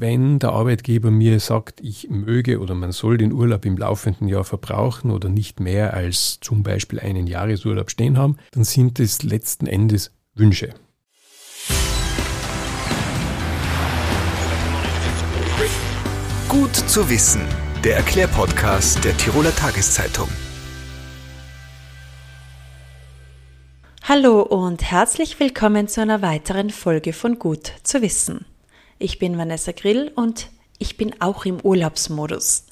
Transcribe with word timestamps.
wenn 0.00 0.40
der 0.40 0.50
Arbeitgeber 0.50 1.12
mir 1.12 1.38
sagt, 1.38 1.80
ich 1.80 2.10
möge 2.10 2.60
oder 2.60 2.74
man 2.74 2.90
soll 2.90 3.16
den 3.16 3.32
Urlaub 3.32 3.64
im 3.64 3.76
laufenden 3.76 4.26
Jahr 4.26 4.42
verbrauchen 4.42 5.12
oder 5.12 5.28
nicht 5.28 5.60
mehr 5.60 5.94
als 5.94 6.40
zum 6.40 6.64
Beispiel 6.64 6.98
einen 6.98 7.28
Jahresurlaub 7.28 7.90
stehen 7.90 8.18
haben, 8.18 8.36
dann 8.50 8.64
sind 8.64 8.98
es 8.98 9.22
letzten 9.22 9.66
Endes 9.66 10.10
Wünsche. 10.34 10.74
Gut 16.48 16.74
zu 16.74 17.08
wissen, 17.08 17.42
der 17.84 17.96
Erklärpodcast 17.96 19.04
der 19.04 19.16
Tiroler 19.16 19.54
Tageszeitung. 19.54 20.28
Hallo 24.02 24.42
und 24.42 24.82
herzlich 24.82 25.38
willkommen 25.38 25.86
zu 25.86 26.00
einer 26.00 26.20
weiteren 26.20 26.70
Folge 26.70 27.12
von 27.12 27.38
Gut 27.38 27.72
zu 27.84 28.02
wissen. 28.02 28.44
Ich 29.04 29.18
bin 29.18 29.36
Vanessa 29.36 29.72
Grill 29.72 30.10
und 30.16 30.48
ich 30.78 30.96
bin 30.96 31.20
auch 31.20 31.44
im 31.44 31.60
Urlaubsmodus. 31.60 32.64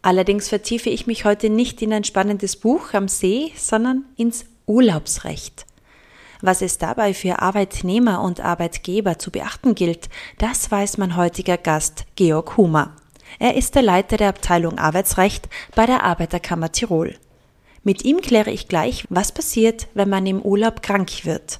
Allerdings 0.00 0.48
vertiefe 0.48 0.90
ich 0.90 1.08
mich 1.08 1.24
heute 1.24 1.50
nicht 1.50 1.82
in 1.82 1.92
ein 1.92 2.04
spannendes 2.04 2.54
Buch 2.54 2.94
am 2.94 3.08
See, 3.08 3.50
sondern 3.56 4.04
ins 4.16 4.44
Urlaubsrecht. 4.66 5.66
Was 6.40 6.62
es 6.62 6.78
dabei 6.78 7.14
für 7.14 7.40
Arbeitnehmer 7.40 8.22
und 8.22 8.38
Arbeitgeber 8.38 9.18
zu 9.18 9.32
beachten 9.32 9.74
gilt, 9.74 10.08
das 10.38 10.70
weiß 10.70 10.98
mein 10.98 11.16
heutiger 11.16 11.58
Gast 11.58 12.04
Georg 12.14 12.56
Humer. 12.56 12.94
Er 13.40 13.56
ist 13.56 13.74
der 13.74 13.82
Leiter 13.82 14.18
der 14.18 14.28
Abteilung 14.28 14.78
Arbeitsrecht 14.78 15.48
bei 15.74 15.84
der 15.84 16.04
Arbeiterkammer 16.04 16.70
Tirol. 16.70 17.16
Mit 17.82 18.04
ihm 18.04 18.20
kläre 18.20 18.52
ich 18.52 18.68
gleich, 18.68 19.04
was 19.08 19.32
passiert, 19.32 19.88
wenn 19.94 20.10
man 20.10 20.26
im 20.26 20.42
Urlaub 20.42 20.80
krank 20.80 21.24
wird. 21.24 21.58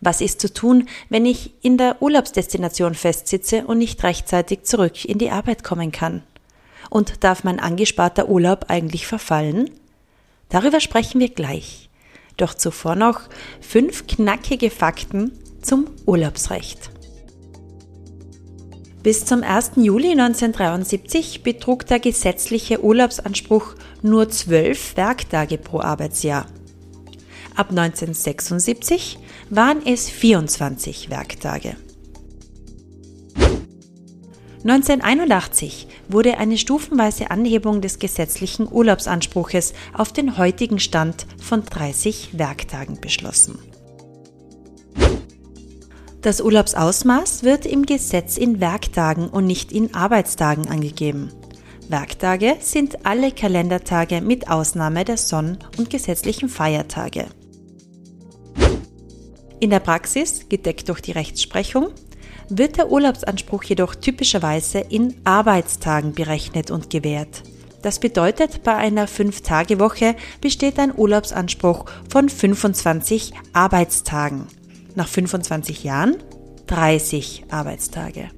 Was 0.00 0.20
ist 0.20 0.40
zu 0.40 0.52
tun, 0.52 0.88
wenn 1.08 1.26
ich 1.26 1.52
in 1.62 1.76
der 1.76 2.00
Urlaubsdestination 2.00 2.94
festsitze 2.94 3.64
und 3.66 3.78
nicht 3.78 4.02
rechtzeitig 4.04 4.62
zurück 4.62 5.04
in 5.04 5.18
die 5.18 5.30
Arbeit 5.30 5.64
kommen 5.64 5.92
kann? 5.92 6.22
Und 6.90 7.24
darf 7.24 7.44
mein 7.44 7.60
angesparter 7.60 8.28
Urlaub 8.28 8.66
eigentlich 8.68 9.06
verfallen? 9.06 9.70
Darüber 10.48 10.80
sprechen 10.80 11.20
wir 11.20 11.28
gleich. 11.28 11.90
Doch 12.36 12.54
zuvor 12.54 12.94
noch 12.94 13.22
fünf 13.60 14.06
knackige 14.06 14.70
Fakten 14.70 15.32
zum 15.60 15.86
Urlaubsrecht. 16.06 16.90
Bis 19.02 19.24
zum 19.24 19.42
1. 19.42 19.72
Juli 19.76 20.12
1973 20.12 21.42
betrug 21.42 21.86
der 21.86 22.00
gesetzliche 22.00 22.82
Urlaubsanspruch 22.82 23.74
nur 24.02 24.28
zwölf 24.28 24.96
Werktage 24.96 25.58
pro 25.58 25.80
Arbeitsjahr. 25.80 26.46
Ab 27.58 27.70
1976 27.70 29.18
waren 29.50 29.84
es 29.84 30.08
24 30.08 31.10
Werktage. 31.10 31.74
1981 34.62 35.88
wurde 36.08 36.38
eine 36.38 36.56
stufenweise 36.56 37.32
Anhebung 37.32 37.80
des 37.80 37.98
gesetzlichen 37.98 38.68
Urlaubsanspruches 38.70 39.74
auf 39.92 40.12
den 40.12 40.38
heutigen 40.38 40.78
Stand 40.78 41.26
von 41.42 41.64
30 41.64 42.38
Werktagen 42.38 43.00
beschlossen. 43.00 43.58
Das 46.22 46.40
Urlaubsausmaß 46.40 47.42
wird 47.42 47.66
im 47.66 47.86
Gesetz 47.86 48.36
in 48.36 48.60
Werktagen 48.60 49.28
und 49.28 49.48
nicht 49.48 49.72
in 49.72 49.94
Arbeitstagen 49.94 50.68
angegeben. 50.68 51.30
Werktage 51.88 52.58
sind 52.60 53.04
alle 53.04 53.32
Kalendertage 53.32 54.20
mit 54.20 54.48
Ausnahme 54.48 55.04
der 55.04 55.16
Sonn- 55.16 55.58
und 55.76 55.90
gesetzlichen 55.90 56.48
Feiertage. 56.48 57.26
In 59.60 59.70
der 59.70 59.80
Praxis, 59.80 60.48
gedeckt 60.48 60.88
durch 60.88 61.00
die 61.00 61.12
Rechtsprechung, 61.12 61.88
wird 62.48 62.76
der 62.76 62.90
Urlaubsanspruch 62.90 63.64
jedoch 63.64 63.96
typischerweise 63.96 64.78
in 64.78 65.16
Arbeitstagen 65.24 66.12
berechnet 66.12 66.70
und 66.70 66.90
gewährt. 66.90 67.42
Das 67.82 67.98
bedeutet, 67.98 68.62
bei 68.62 68.74
einer 68.76 69.08
5-Tage-Woche 69.08 70.14
besteht 70.40 70.78
ein 70.78 70.96
Urlaubsanspruch 70.96 71.86
von 72.08 72.28
25 72.28 73.32
Arbeitstagen. 73.52 74.46
Nach 74.94 75.08
25 75.08 75.84
Jahren 75.84 76.16
30 76.66 77.44
Arbeitstage. 77.50 78.28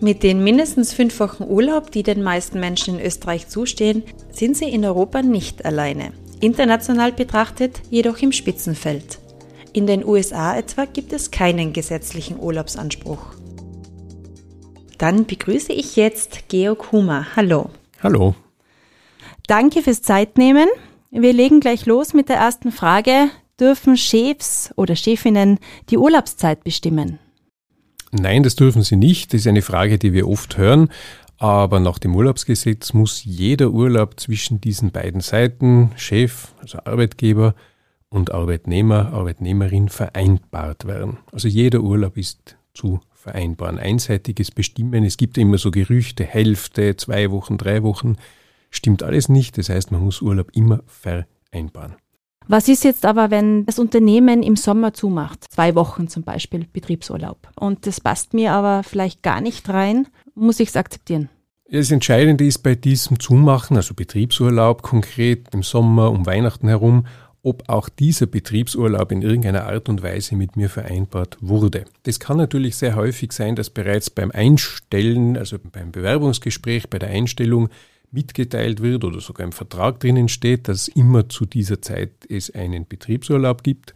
Mit 0.00 0.24
den 0.24 0.42
mindestens 0.42 0.92
fünf 0.92 1.18
Wochen 1.20 1.44
Urlaub, 1.44 1.92
die 1.92 2.02
den 2.02 2.22
meisten 2.22 2.58
Menschen 2.58 2.98
in 2.98 3.06
Österreich 3.06 3.46
zustehen, 3.46 4.02
sind 4.32 4.56
sie 4.56 4.68
in 4.68 4.84
Europa 4.84 5.22
nicht 5.22 5.64
alleine 5.64 6.12
international 6.42 7.12
betrachtet 7.12 7.80
jedoch 7.88 8.18
im 8.18 8.32
Spitzenfeld. 8.32 9.18
In 9.72 9.86
den 9.86 10.04
USA 10.04 10.56
etwa 10.56 10.84
gibt 10.84 11.12
es 11.12 11.30
keinen 11.30 11.72
gesetzlichen 11.72 12.38
Urlaubsanspruch. 12.38 13.34
Dann 14.98 15.24
begrüße 15.24 15.72
ich 15.72 15.96
jetzt 15.96 16.48
Georg 16.48 16.92
Humer. 16.92 17.26
Hallo. 17.36 17.70
Hallo. 18.02 18.34
Danke 19.46 19.82
fürs 19.82 20.02
Zeitnehmen. 20.02 20.68
Wir 21.10 21.32
legen 21.32 21.60
gleich 21.60 21.86
los 21.86 22.12
mit 22.12 22.28
der 22.28 22.36
ersten 22.36 22.72
Frage. 22.72 23.30
Dürfen 23.60 23.96
Chefs 23.96 24.70
oder 24.76 24.96
Chefinnen 24.96 25.58
die 25.90 25.98
Urlaubszeit 25.98 26.64
bestimmen? 26.64 27.18
Nein, 28.12 28.42
das 28.42 28.56
dürfen 28.56 28.82
sie 28.82 28.96
nicht. 28.96 29.32
Das 29.32 29.40
ist 29.40 29.46
eine 29.46 29.62
Frage, 29.62 29.98
die 29.98 30.12
wir 30.12 30.28
oft 30.28 30.58
hören. 30.58 30.90
Aber 31.38 31.80
nach 31.80 31.98
dem 31.98 32.14
Urlaubsgesetz 32.14 32.92
muss 32.92 33.24
jeder 33.24 33.70
Urlaub 33.70 34.20
zwischen 34.20 34.60
diesen 34.60 34.92
beiden 34.92 35.20
Seiten, 35.20 35.90
Chef, 35.96 36.48
also 36.60 36.78
Arbeitgeber 36.84 37.54
und 38.10 38.32
Arbeitnehmer, 38.32 39.12
Arbeitnehmerin, 39.12 39.88
vereinbart 39.88 40.86
werden. 40.86 41.16
Also 41.32 41.48
jeder 41.48 41.80
Urlaub 41.80 42.16
ist 42.16 42.56
zu 42.74 43.00
vereinbaren. 43.14 43.78
Einseitiges 43.78 44.50
Bestimmen, 44.50 45.04
es 45.04 45.16
gibt 45.16 45.38
immer 45.38 45.58
so 45.58 45.70
Gerüchte, 45.70 46.24
Hälfte, 46.24 46.96
zwei 46.96 47.30
Wochen, 47.30 47.56
drei 47.56 47.82
Wochen, 47.82 48.16
stimmt 48.70 49.02
alles 49.02 49.28
nicht. 49.28 49.58
Das 49.58 49.68
heißt, 49.68 49.90
man 49.90 50.04
muss 50.04 50.22
Urlaub 50.22 50.50
immer 50.52 50.80
vereinbaren. 50.86 51.96
Was 52.48 52.68
ist 52.68 52.84
jetzt 52.84 53.06
aber, 53.06 53.30
wenn 53.30 53.66
das 53.66 53.78
Unternehmen 53.78 54.42
im 54.42 54.56
Sommer 54.56 54.92
zumacht? 54.94 55.44
Zwei 55.50 55.74
Wochen 55.74 56.08
zum 56.08 56.22
Beispiel 56.22 56.66
Betriebsurlaub. 56.72 57.48
Und 57.54 57.86
das 57.86 58.00
passt 58.00 58.34
mir 58.34 58.52
aber 58.52 58.82
vielleicht 58.82 59.22
gar 59.22 59.40
nicht 59.40 59.68
rein 59.68 60.06
muss 60.34 60.60
ich 60.60 60.70
es 60.70 60.76
akzeptieren. 60.76 61.28
Das 61.70 61.90
Entscheidende 61.90 62.44
ist 62.44 62.58
bei 62.58 62.74
diesem 62.74 63.18
Zumachen, 63.18 63.76
also 63.76 63.94
Betriebsurlaub 63.94 64.82
konkret 64.82 65.48
im 65.52 65.62
Sommer 65.62 66.10
um 66.10 66.26
Weihnachten 66.26 66.68
herum, 66.68 67.06
ob 67.42 67.68
auch 67.68 67.88
dieser 67.88 68.26
Betriebsurlaub 68.26 69.10
in 69.10 69.22
irgendeiner 69.22 69.64
Art 69.64 69.88
und 69.88 70.02
Weise 70.02 70.36
mit 70.36 70.56
mir 70.56 70.68
vereinbart 70.68 71.38
wurde. 71.40 71.86
Das 72.04 72.20
kann 72.20 72.36
natürlich 72.36 72.76
sehr 72.76 72.94
häufig 72.94 73.32
sein, 73.32 73.56
dass 73.56 73.70
bereits 73.70 74.10
beim 74.10 74.30
Einstellen, 74.30 75.36
also 75.36 75.56
beim 75.58 75.90
Bewerbungsgespräch, 75.90 76.88
bei 76.88 76.98
der 76.98 77.08
Einstellung 77.08 77.68
mitgeteilt 78.12 78.80
wird 78.82 79.04
oder 79.04 79.20
sogar 79.20 79.46
im 79.46 79.52
Vertrag 79.52 80.00
drinnen 80.00 80.28
steht, 80.28 80.68
dass 80.68 80.88
immer 80.88 81.28
zu 81.28 81.46
dieser 81.46 81.82
Zeit 81.82 82.12
es 82.28 82.54
einen 82.54 82.86
Betriebsurlaub 82.86 83.62
gibt. 83.62 83.94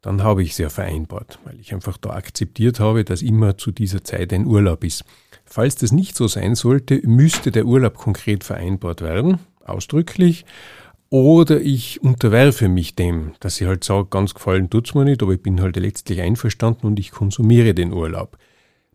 Dann 0.00 0.22
habe 0.22 0.42
ich 0.42 0.52
es 0.52 0.58
ja 0.58 0.68
vereinbart, 0.68 1.38
weil 1.44 1.60
ich 1.60 1.72
einfach 1.72 1.96
da 1.96 2.10
akzeptiert 2.10 2.80
habe, 2.80 3.04
dass 3.04 3.22
immer 3.22 3.56
zu 3.56 3.70
dieser 3.70 4.02
Zeit 4.02 4.32
ein 4.32 4.46
Urlaub 4.46 4.82
ist. 4.82 5.04
Falls 5.44 5.76
das 5.76 5.92
nicht 5.92 6.16
so 6.16 6.26
sein 6.26 6.54
sollte, 6.54 7.00
müsste 7.06 7.52
der 7.52 7.66
Urlaub 7.66 7.94
konkret 7.94 8.42
vereinbart 8.42 9.02
werden, 9.02 9.38
ausdrücklich, 9.64 10.44
oder 11.12 11.60
ich 11.60 12.02
unterwerfe 12.02 12.70
mich 12.70 12.96
dem, 12.96 13.34
dass 13.40 13.60
ich 13.60 13.66
halt 13.66 13.84
sage, 13.84 14.08
ganz 14.08 14.32
gefallen 14.32 14.70
tut's 14.70 14.94
mir 14.94 15.04
nicht, 15.04 15.22
aber 15.22 15.34
ich 15.34 15.42
bin 15.42 15.60
halt 15.60 15.76
letztlich 15.76 16.22
einverstanden 16.22 16.86
und 16.86 16.98
ich 16.98 17.10
konsumiere 17.10 17.74
den 17.74 17.92
Urlaub. 17.92 18.38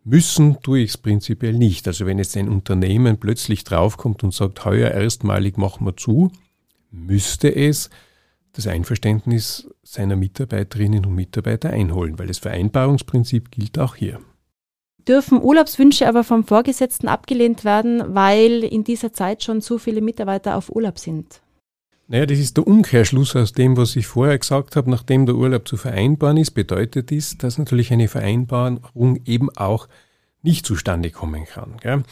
Müssen 0.08 0.60
tue 0.62 0.80
ich 0.80 0.90
es 0.90 0.96
prinzipiell 0.96 1.52
nicht. 1.52 1.86
Also 1.86 2.06
wenn 2.06 2.18
jetzt 2.18 2.36
ein 2.36 2.48
Unternehmen 2.48 3.18
plötzlich 3.18 3.64
draufkommt 3.64 4.24
und 4.24 4.32
sagt, 4.32 4.64
heuer 4.64 4.90
erstmalig 4.90 5.58
machen 5.58 5.86
wir 5.86 5.96
zu, 5.96 6.30
müsste 6.90 7.54
es 7.54 7.90
das 8.52 8.66
Einverständnis 8.66 9.68
seiner 9.82 10.16
Mitarbeiterinnen 10.16 11.04
und 11.04 11.14
Mitarbeiter 11.14 11.70
einholen, 11.70 12.18
weil 12.18 12.26
das 12.26 12.38
Vereinbarungsprinzip 12.38 13.50
gilt 13.50 13.78
auch 13.78 13.94
hier 13.96 14.20
dürfen 15.08 15.42
Urlaubswünsche 15.42 16.06
aber 16.06 16.22
vom 16.22 16.44
Vorgesetzten 16.44 17.08
abgelehnt 17.08 17.64
werden, 17.64 18.14
weil 18.14 18.62
in 18.62 18.84
dieser 18.84 19.12
Zeit 19.12 19.42
schon 19.42 19.62
zu 19.62 19.78
viele 19.78 20.00
Mitarbeiter 20.00 20.56
auf 20.56 20.70
Urlaub 20.70 20.98
sind. 20.98 21.40
Naja, 22.10 22.24
das 22.24 22.38
ist 22.38 22.56
der 22.56 22.66
Umkehrschluss 22.66 23.36
aus 23.36 23.52
dem, 23.52 23.76
was 23.76 23.94
ich 23.94 24.06
vorher 24.06 24.38
gesagt 24.38 24.76
habe. 24.76 24.90
Nachdem 24.90 25.26
der 25.26 25.34
Urlaub 25.34 25.68
zu 25.68 25.76
vereinbaren 25.76 26.38
ist, 26.38 26.52
bedeutet 26.52 27.10
dies, 27.10 27.36
dass 27.36 27.58
natürlich 27.58 27.92
eine 27.92 28.08
Vereinbarung 28.08 29.20
eben 29.26 29.50
auch 29.56 29.88
nicht 30.42 30.64
zustande 30.64 31.10
kommen 31.10 31.44
kann. 31.44 31.76
Gell? 31.82 32.02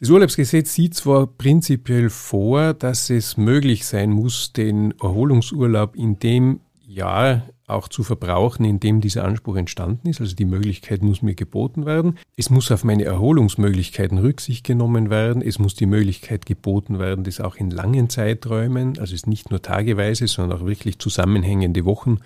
Das 0.00 0.08
Urlaubsgesetz 0.08 0.72
sieht 0.72 0.94
zwar 0.94 1.26
prinzipiell 1.26 2.08
vor, 2.08 2.72
dass 2.72 3.10
es 3.10 3.36
möglich 3.36 3.84
sein 3.84 4.10
muss, 4.10 4.54
den 4.54 4.94
Erholungsurlaub 5.00 5.94
in 5.94 6.18
dem 6.18 6.60
Jahr 6.94 7.42
auch 7.66 7.88
zu 7.88 8.02
verbrauchen, 8.02 8.64
in 8.64 8.80
dem 8.80 9.00
dieser 9.00 9.24
Anspruch 9.24 9.56
entstanden 9.56 10.08
ist. 10.08 10.20
Also 10.20 10.36
die 10.36 10.44
Möglichkeit 10.44 11.02
muss 11.02 11.22
mir 11.22 11.34
geboten 11.34 11.86
werden. 11.86 12.18
Es 12.36 12.50
muss 12.50 12.70
auf 12.70 12.84
meine 12.84 13.04
Erholungsmöglichkeiten 13.04 14.18
Rücksicht 14.18 14.64
genommen 14.64 15.10
werden. 15.10 15.42
Es 15.42 15.58
muss 15.58 15.74
die 15.74 15.86
Möglichkeit 15.86 16.46
geboten 16.46 16.98
werden, 16.98 17.24
das 17.24 17.40
auch 17.40 17.56
in 17.56 17.70
langen 17.70 18.10
Zeiträumen, 18.10 18.98
also 18.98 19.14
es 19.14 19.26
nicht 19.26 19.50
nur 19.50 19.62
tageweise, 19.62 20.26
sondern 20.28 20.60
auch 20.60 20.66
wirklich 20.66 20.98
zusammenhängende 20.98 21.84
Wochen 21.84 22.18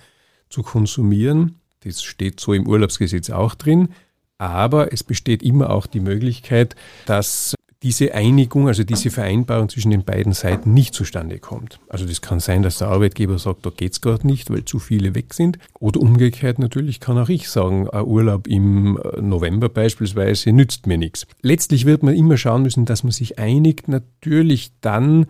zu 0.48 0.62
konsumieren. 0.62 1.56
Das 1.84 2.02
steht 2.02 2.40
so 2.40 2.52
im 2.52 2.66
Urlaubsgesetz 2.66 3.30
auch 3.30 3.54
drin. 3.54 3.90
Aber 4.38 4.92
es 4.92 5.02
besteht 5.02 5.42
immer 5.42 5.70
auch 5.70 5.86
die 5.86 6.00
Möglichkeit, 6.00 6.76
dass 7.06 7.54
diese 7.82 8.12
Einigung, 8.12 8.66
also 8.66 8.82
diese 8.82 9.10
Vereinbarung 9.10 9.68
zwischen 9.68 9.92
den 9.92 10.04
beiden 10.04 10.32
Seiten 10.32 10.74
nicht 10.74 10.94
zustande 10.94 11.38
kommt. 11.38 11.78
Also 11.88 12.06
das 12.06 12.20
kann 12.20 12.40
sein, 12.40 12.62
dass 12.62 12.78
der 12.78 12.88
Arbeitgeber 12.88 13.38
sagt, 13.38 13.64
da 13.64 13.70
geht's 13.70 14.00
gerade 14.00 14.26
nicht, 14.26 14.50
weil 14.50 14.64
zu 14.64 14.80
viele 14.80 15.14
weg 15.14 15.32
sind. 15.32 15.58
Oder 15.78 16.00
umgekehrt 16.00 16.58
natürlich 16.58 16.98
kann 16.98 17.18
auch 17.18 17.28
ich 17.28 17.48
sagen, 17.48 17.88
ein 17.88 18.04
Urlaub 18.04 18.48
im 18.48 18.98
November 19.20 19.68
beispielsweise 19.68 20.52
nützt 20.52 20.88
mir 20.88 20.98
nichts. 20.98 21.26
Letztlich 21.42 21.86
wird 21.86 22.02
man 22.02 22.14
immer 22.14 22.36
schauen 22.36 22.62
müssen, 22.62 22.84
dass 22.84 23.04
man 23.04 23.12
sich 23.12 23.38
einigt, 23.38 23.86
natürlich 23.86 24.72
dann, 24.80 25.26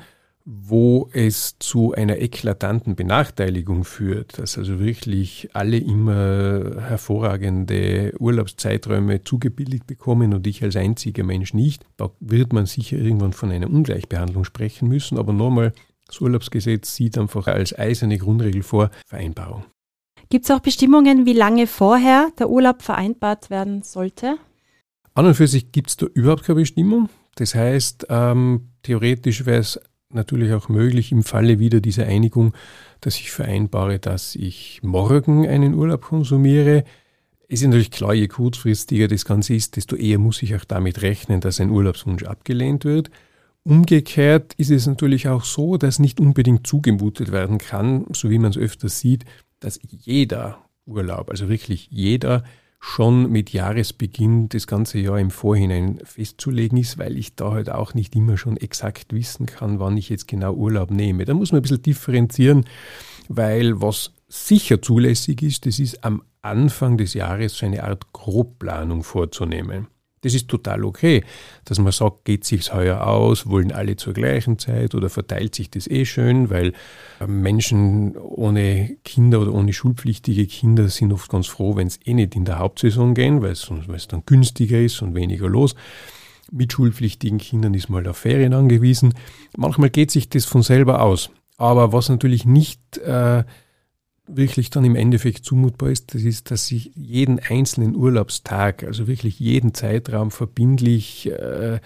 wo 0.51 1.11
es 1.13 1.59
zu 1.59 1.93
einer 1.93 2.23
eklatanten 2.23 2.97
Benachteiligung 2.97 3.85
führt, 3.85 4.39
dass 4.39 4.57
also 4.57 4.81
wirklich 4.81 5.51
alle 5.53 5.77
immer 5.77 6.81
hervorragende 6.81 8.15
Urlaubszeiträume 8.19 9.23
zugebilligt 9.25 9.87
bekommen 9.87 10.33
und 10.33 10.47
ich 10.47 10.63
als 10.63 10.75
einziger 10.77 11.23
Mensch 11.23 11.53
nicht, 11.53 11.85
da 11.99 12.11
wird 12.21 12.55
man 12.55 12.65
sicher 12.65 12.97
irgendwann 12.97 13.35
von 13.35 13.51
einer 13.51 13.69
Ungleichbehandlung 13.69 14.45
sprechen 14.45 14.89
müssen. 14.89 15.19
Aber 15.19 15.35
nochmal, 15.35 15.75
das 16.07 16.19
Urlaubsgesetz 16.23 16.95
sieht 16.95 17.19
einfach 17.19 17.47
als 17.47 17.79
eiserne 17.79 18.17
Grundregel 18.17 18.63
vor 18.63 18.91
Vereinbarung. 19.07 19.65
Gibt 20.31 20.47
es 20.47 20.51
auch 20.51 20.61
Bestimmungen, 20.61 21.27
wie 21.27 21.35
lange 21.35 21.67
vorher 21.67 22.31
der 22.39 22.49
Urlaub 22.49 22.81
vereinbart 22.81 23.51
werden 23.51 23.83
sollte? 23.83 24.39
An 25.13 25.27
und 25.27 25.35
für 25.35 25.47
sich 25.47 25.73
gibt 25.73 25.91
es 25.91 25.99
da 25.99 26.07
überhaupt 26.07 26.45
keine 26.45 26.61
Bestimmung. 26.61 27.11
Das 27.35 27.55
heißt, 27.55 28.07
ähm, 28.09 28.71
theoretisch 28.83 29.45
wäre 29.45 29.61
es 29.61 29.79
natürlich 30.11 30.53
auch 30.53 30.69
möglich 30.69 31.13
im 31.13 31.23
Falle 31.23 31.59
wieder 31.59 31.81
dieser 31.81 32.07
Einigung, 32.07 32.55
dass 33.01 33.17
ich 33.17 33.31
vereinbare, 33.31 33.99
dass 33.99 34.35
ich 34.35 34.81
morgen 34.83 35.47
einen 35.47 35.75
Urlaub 35.75 36.03
konsumiere. 36.03 36.85
Es 37.49 37.61
ist 37.61 37.67
natürlich 37.67 37.91
klar, 37.91 38.15
je 38.15 38.29
kurzfristiger 38.29 39.09
das 39.09 39.25
Ganze 39.25 39.55
ist, 39.55 39.77
desto 39.77 39.97
eher 39.97 40.19
muss 40.19 40.43
ich 40.43 40.55
auch 40.55 40.65
damit 40.65 41.03
rechnen, 41.03 41.41
dass 41.41 41.61
ein 41.61 41.71
Urlaubswunsch 41.71 42.25
abgelehnt 42.25 42.85
wird. 42.85 43.11
Umgekehrt 43.65 44.55
ist 44.55 44.71
es 44.71 44.87
natürlich 44.87 45.29
auch 45.29 45.45
so, 45.45 45.77
dass 45.77 45.99
nicht 45.99 46.21
unbedingt 46.21 46.67
zugemutet 46.67 47.33
werden 47.33 47.59
kann, 47.59 48.07
so 48.13 48.31
wie 48.31 48.39
man 48.39 48.51
es 48.51 48.57
öfter 48.57 48.89
sieht, 48.89 49.25
dass 49.61 49.79
jeder 49.83 50.59
Urlaub, 50.87 51.31
also 51.31 51.49
wirklich 51.49 51.89
jeder, 51.91 52.45
schon 52.81 53.31
mit 53.31 53.53
Jahresbeginn 53.53 54.49
das 54.49 54.67
ganze 54.67 54.99
Jahr 54.99 55.19
im 55.19 55.31
Vorhinein 55.31 55.99
festzulegen 56.05 56.79
ist, 56.79 56.99
weil 56.99 57.17
ich 57.17 57.35
da 57.35 57.51
halt 57.51 57.71
auch 57.71 57.95
nicht 57.95 58.15
immer 58.15 58.37
schon 58.37 58.57
exakt 58.57 59.13
wissen 59.13 59.47
kann, 59.47 59.81
wann 59.81 59.97
ich 59.97 60.09
jetzt 60.09 60.29
genau 60.29 60.55
Urlaub 60.55 60.91
nehme. 60.91 61.25
Da 61.25 61.35
muss 61.35 61.51
man 61.51 61.59
ein 61.59 61.63
bisschen 61.63 61.83
differenzieren, 61.83 62.67
weil 63.29 63.81
was 63.81 64.13
sicher 64.29 64.81
zulässig 64.81 65.43
ist, 65.43 65.67
das 65.67 65.79
ist 65.79 66.05
am 66.05 66.23
Anfang 66.41 66.97
des 66.99 67.15
Jahres 67.15 67.57
so 67.57 67.67
eine 67.67 67.83
Art 67.83 68.13
Grobplanung 68.13 69.03
vorzunehmen. 69.03 69.89
Das 70.21 70.35
ist 70.35 70.49
total 70.49 70.85
okay, 70.85 71.23
dass 71.65 71.79
man 71.79 71.93
sagt, 71.93 72.25
geht 72.25 72.45
sich's 72.45 72.73
heuer 72.73 73.07
aus, 73.07 73.47
wollen 73.47 73.73
alle 73.73 73.97
zur 73.97 74.13
gleichen 74.13 74.59
Zeit 74.59 74.95
oder 74.95 75.09
verteilt 75.09 75.55
sich 75.55 75.71
das 75.71 75.87
eh 75.87 76.05
schön, 76.05 76.51
weil 76.51 76.73
äh, 77.21 77.27
Menschen 77.27 78.17
ohne 78.17 78.97
Kinder 79.05 79.41
oder 79.41 79.53
ohne 79.53 79.73
schulpflichtige 79.73 80.47
Kinder 80.47 80.89
sind 80.89 81.13
oft 81.13 81.31
ganz 81.31 81.47
froh, 81.47 81.77
wenn 81.77 81.87
es 81.87 82.01
eh 82.05 82.15
nicht 82.15 82.35
in 82.35 82.45
der 82.45 82.59
Hauptsaison 82.59 83.15
gehen, 83.15 83.43
weil 83.43 83.53
es, 83.53 83.71
dann 84.09 84.23
günstiger 84.27 84.81
ist 84.81 85.03
und 85.03 85.15
weniger 85.15 85.49
los. 85.49 85.75
Mit 86.51 86.73
schulpflichtigen 86.73 87.39
Kindern 87.39 87.75
ist 87.75 87.91
mal 87.91 88.07
auf 88.09 88.17
Ferien 88.17 88.55
angewiesen. 88.55 89.15
Manchmal 89.57 89.91
geht 89.91 90.11
sich 90.11 90.31
das 90.31 90.47
von 90.47 90.63
selber 90.63 91.03
aus. 91.03 91.31
Aber 91.59 91.93
was 91.93 92.09
natürlich 92.09 92.47
nicht 92.47 92.99
äh, 92.99 93.45
wirklich 94.29 94.71
dann 94.71 94.85
im 94.85 94.97
Endeffekt 94.97 95.45
zumutbar 95.45 95.91
ist, 95.91 96.15
das 96.15 96.23
ist, 96.23 96.51
dass 96.51 96.71
ich 96.71 96.93
jeden 96.95 97.39
einzelnen 97.39 97.97
Urlaubstag, 97.97 98.85
also 98.85 99.07
wirklich 99.07 99.41
jeden 99.41 99.75
Zeitraum 99.75 100.31
verbindlich 100.31 101.31
äh, 101.31 101.81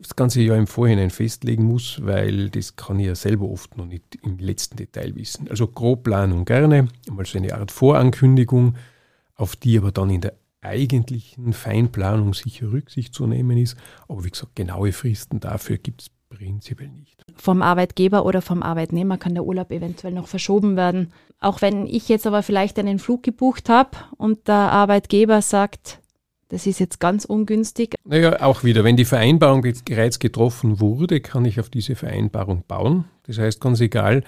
das 0.00 0.14
ganze 0.16 0.40
Jahr 0.40 0.56
im 0.56 0.66
Vorhinein 0.66 1.10
festlegen 1.10 1.64
muss, 1.64 2.00
weil 2.02 2.50
das 2.50 2.76
kann 2.76 2.98
ich 3.00 3.06
ja 3.06 3.14
selber 3.14 3.48
oft 3.48 3.76
noch 3.76 3.86
nicht 3.86 4.18
im 4.22 4.38
letzten 4.38 4.76
Detail 4.76 5.14
wissen. 5.16 5.48
Also 5.48 5.66
Grobplanung 5.66 6.44
gerne, 6.44 6.88
mal 7.10 7.26
so 7.26 7.38
eine 7.38 7.54
Art 7.54 7.72
Vorankündigung, 7.72 8.76
auf 9.34 9.56
die 9.56 9.78
aber 9.78 9.92
dann 9.92 10.10
in 10.10 10.20
der 10.20 10.34
eigentlichen 10.60 11.52
Feinplanung 11.52 12.34
sicher 12.34 12.72
Rücksicht 12.72 13.14
zu 13.14 13.26
nehmen 13.26 13.58
ist. 13.58 13.76
Aber 14.08 14.24
wie 14.24 14.30
gesagt, 14.30 14.56
genaue 14.56 14.92
Fristen 14.92 15.40
dafür 15.40 15.78
gibt 15.78 16.02
es 16.02 16.10
prinzipiell 16.28 16.90
nicht. 16.90 17.24
Vom 17.36 17.62
Arbeitgeber 17.62 18.26
oder 18.26 18.42
vom 18.42 18.62
Arbeitnehmer 18.62 19.18
kann 19.18 19.34
der 19.34 19.44
Urlaub 19.44 19.70
eventuell 19.70 20.12
noch 20.12 20.26
verschoben 20.26 20.76
werden. 20.76 21.12
Auch 21.40 21.62
wenn 21.62 21.86
ich 21.86 22.08
jetzt 22.08 22.26
aber 22.26 22.42
vielleicht 22.42 22.78
einen 22.78 22.98
Flug 22.98 23.22
gebucht 23.22 23.68
habe 23.68 23.90
und 24.16 24.48
der 24.48 24.54
Arbeitgeber 24.54 25.40
sagt, 25.40 26.00
das 26.48 26.66
ist 26.66 26.80
jetzt 26.80 26.98
ganz 26.98 27.24
ungünstig. 27.24 27.94
Naja, 28.04 28.40
auch 28.42 28.64
wieder, 28.64 28.82
wenn 28.82 28.96
die 28.96 29.04
Vereinbarung 29.04 29.62
bereits 29.84 30.18
getroffen 30.18 30.80
wurde, 30.80 31.20
kann 31.20 31.44
ich 31.44 31.60
auf 31.60 31.68
diese 31.68 31.94
Vereinbarung 31.94 32.64
bauen. 32.66 33.04
Das 33.24 33.38
heißt, 33.38 33.60
ganz 33.60 33.80
egal, 33.80 34.24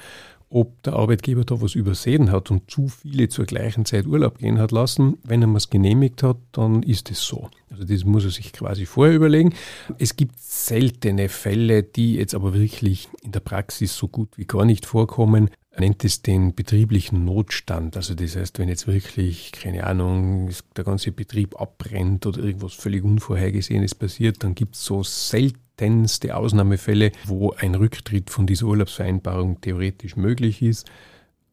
ob 0.50 0.82
der 0.82 0.94
Arbeitgeber 0.94 1.44
da 1.44 1.62
was 1.62 1.76
übersehen 1.76 2.30
hat 2.30 2.50
und 2.50 2.70
zu 2.70 2.88
viele 2.88 3.28
zur 3.28 3.46
gleichen 3.46 3.84
Zeit 3.84 4.06
Urlaub 4.06 4.38
gehen 4.38 4.58
hat 4.58 4.72
lassen. 4.72 5.16
Wenn 5.22 5.42
er 5.42 5.54
was 5.54 5.70
genehmigt 5.70 6.22
hat, 6.22 6.38
dann 6.52 6.82
ist 6.82 7.10
es 7.10 7.22
so. 7.22 7.48
Also 7.70 7.84
das 7.84 8.04
muss 8.04 8.24
er 8.24 8.32
sich 8.32 8.52
quasi 8.52 8.84
vorher 8.84 9.14
überlegen. 9.14 9.54
Es 9.98 10.16
gibt 10.16 10.38
seltene 10.38 11.28
Fälle, 11.28 11.84
die 11.84 12.16
jetzt 12.16 12.34
aber 12.34 12.52
wirklich 12.52 13.08
in 13.22 13.30
der 13.30 13.40
Praxis 13.40 13.96
so 13.96 14.08
gut 14.08 14.36
wie 14.36 14.44
gar 14.44 14.64
nicht 14.64 14.86
vorkommen. 14.86 15.50
Nennt 15.80 16.04
es 16.04 16.20
den 16.20 16.54
betrieblichen 16.54 17.24
Notstand. 17.24 17.96
Also 17.96 18.14
das 18.14 18.36
heißt, 18.36 18.58
wenn 18.58 18.68
jetzt 18.68 18.86
wirklich, 18.86 19.50
keine 19.50 19.84
Ahnung, 19.84 20.50
der 20.76 20.84
ganze 20.84 21.10
Betrieb 21.10 21.58
abbrennt 21.58 22.26
oder 22.26 22.42
irgendwas 22.42 22.74
völlig 22.74 23.02
Unvorhergesehenes 23.02 23.94
passiert, 23.94 24.44
dann 24.44 24.54
gibt 24.54 24.74
es 24.74 24.84
so 24.84 25.02
selten 25.02 25.58
seltenste 25.80 26.36
Ausnahmefälle, 26.36 27.10
wo 27.24 27.52
ein 27.52 27.74
Rücktritt 27.74 28.28
von 28.28 28.46
dieser 28.46 28.66
Urlaubsvereinbarung 28.66 29.62
theoretisch 29.62 30.14
möglich 30.14 30.60
ist. 30.60 30.86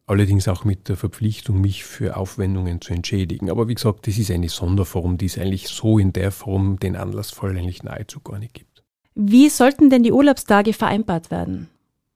Allerdings 0.06 0.48
auch 0.48 0.64
mit 0.64 0.88
der 0.90 0.96
Verpflichtung, 0.96 1.62
mich 1.62 1.84
für 1.84 2.16
Aufwendungen 2.16 2.82
zu 2.82 2.92
entschädigen. 2.92 3.48
Aber 3.50 3.68
wie 3.68 3.74
gesagt, 3.74 4.06
das 4.06 4.18
ist 4.18 4.30
eine 4.30 4.50
Sonderform, 4.50 5.16
die 5.16 5.26
es 5.26 5.38
eigentlich 5.38 5.68
so 5.68 5.98
in 5.98 6.12
der 6.12 6.30
Form 6.30 6.78
den 6.78 6.94
Anlassfall 6.94 7.56
eigentlich 7.56 7.82
nahezu 7.82 8.20
gar 8.20 8.38
nicht 8.38 8.52
gibt. 8.52 8.82
Wie 9.14 9.48
sollten 9.48 9.88
denn 9.88 10.02
die 10.02 10.12
Urlaubstage 10.12 10.74
vereinbart 10.74 11.30
werden? 11.30 11.68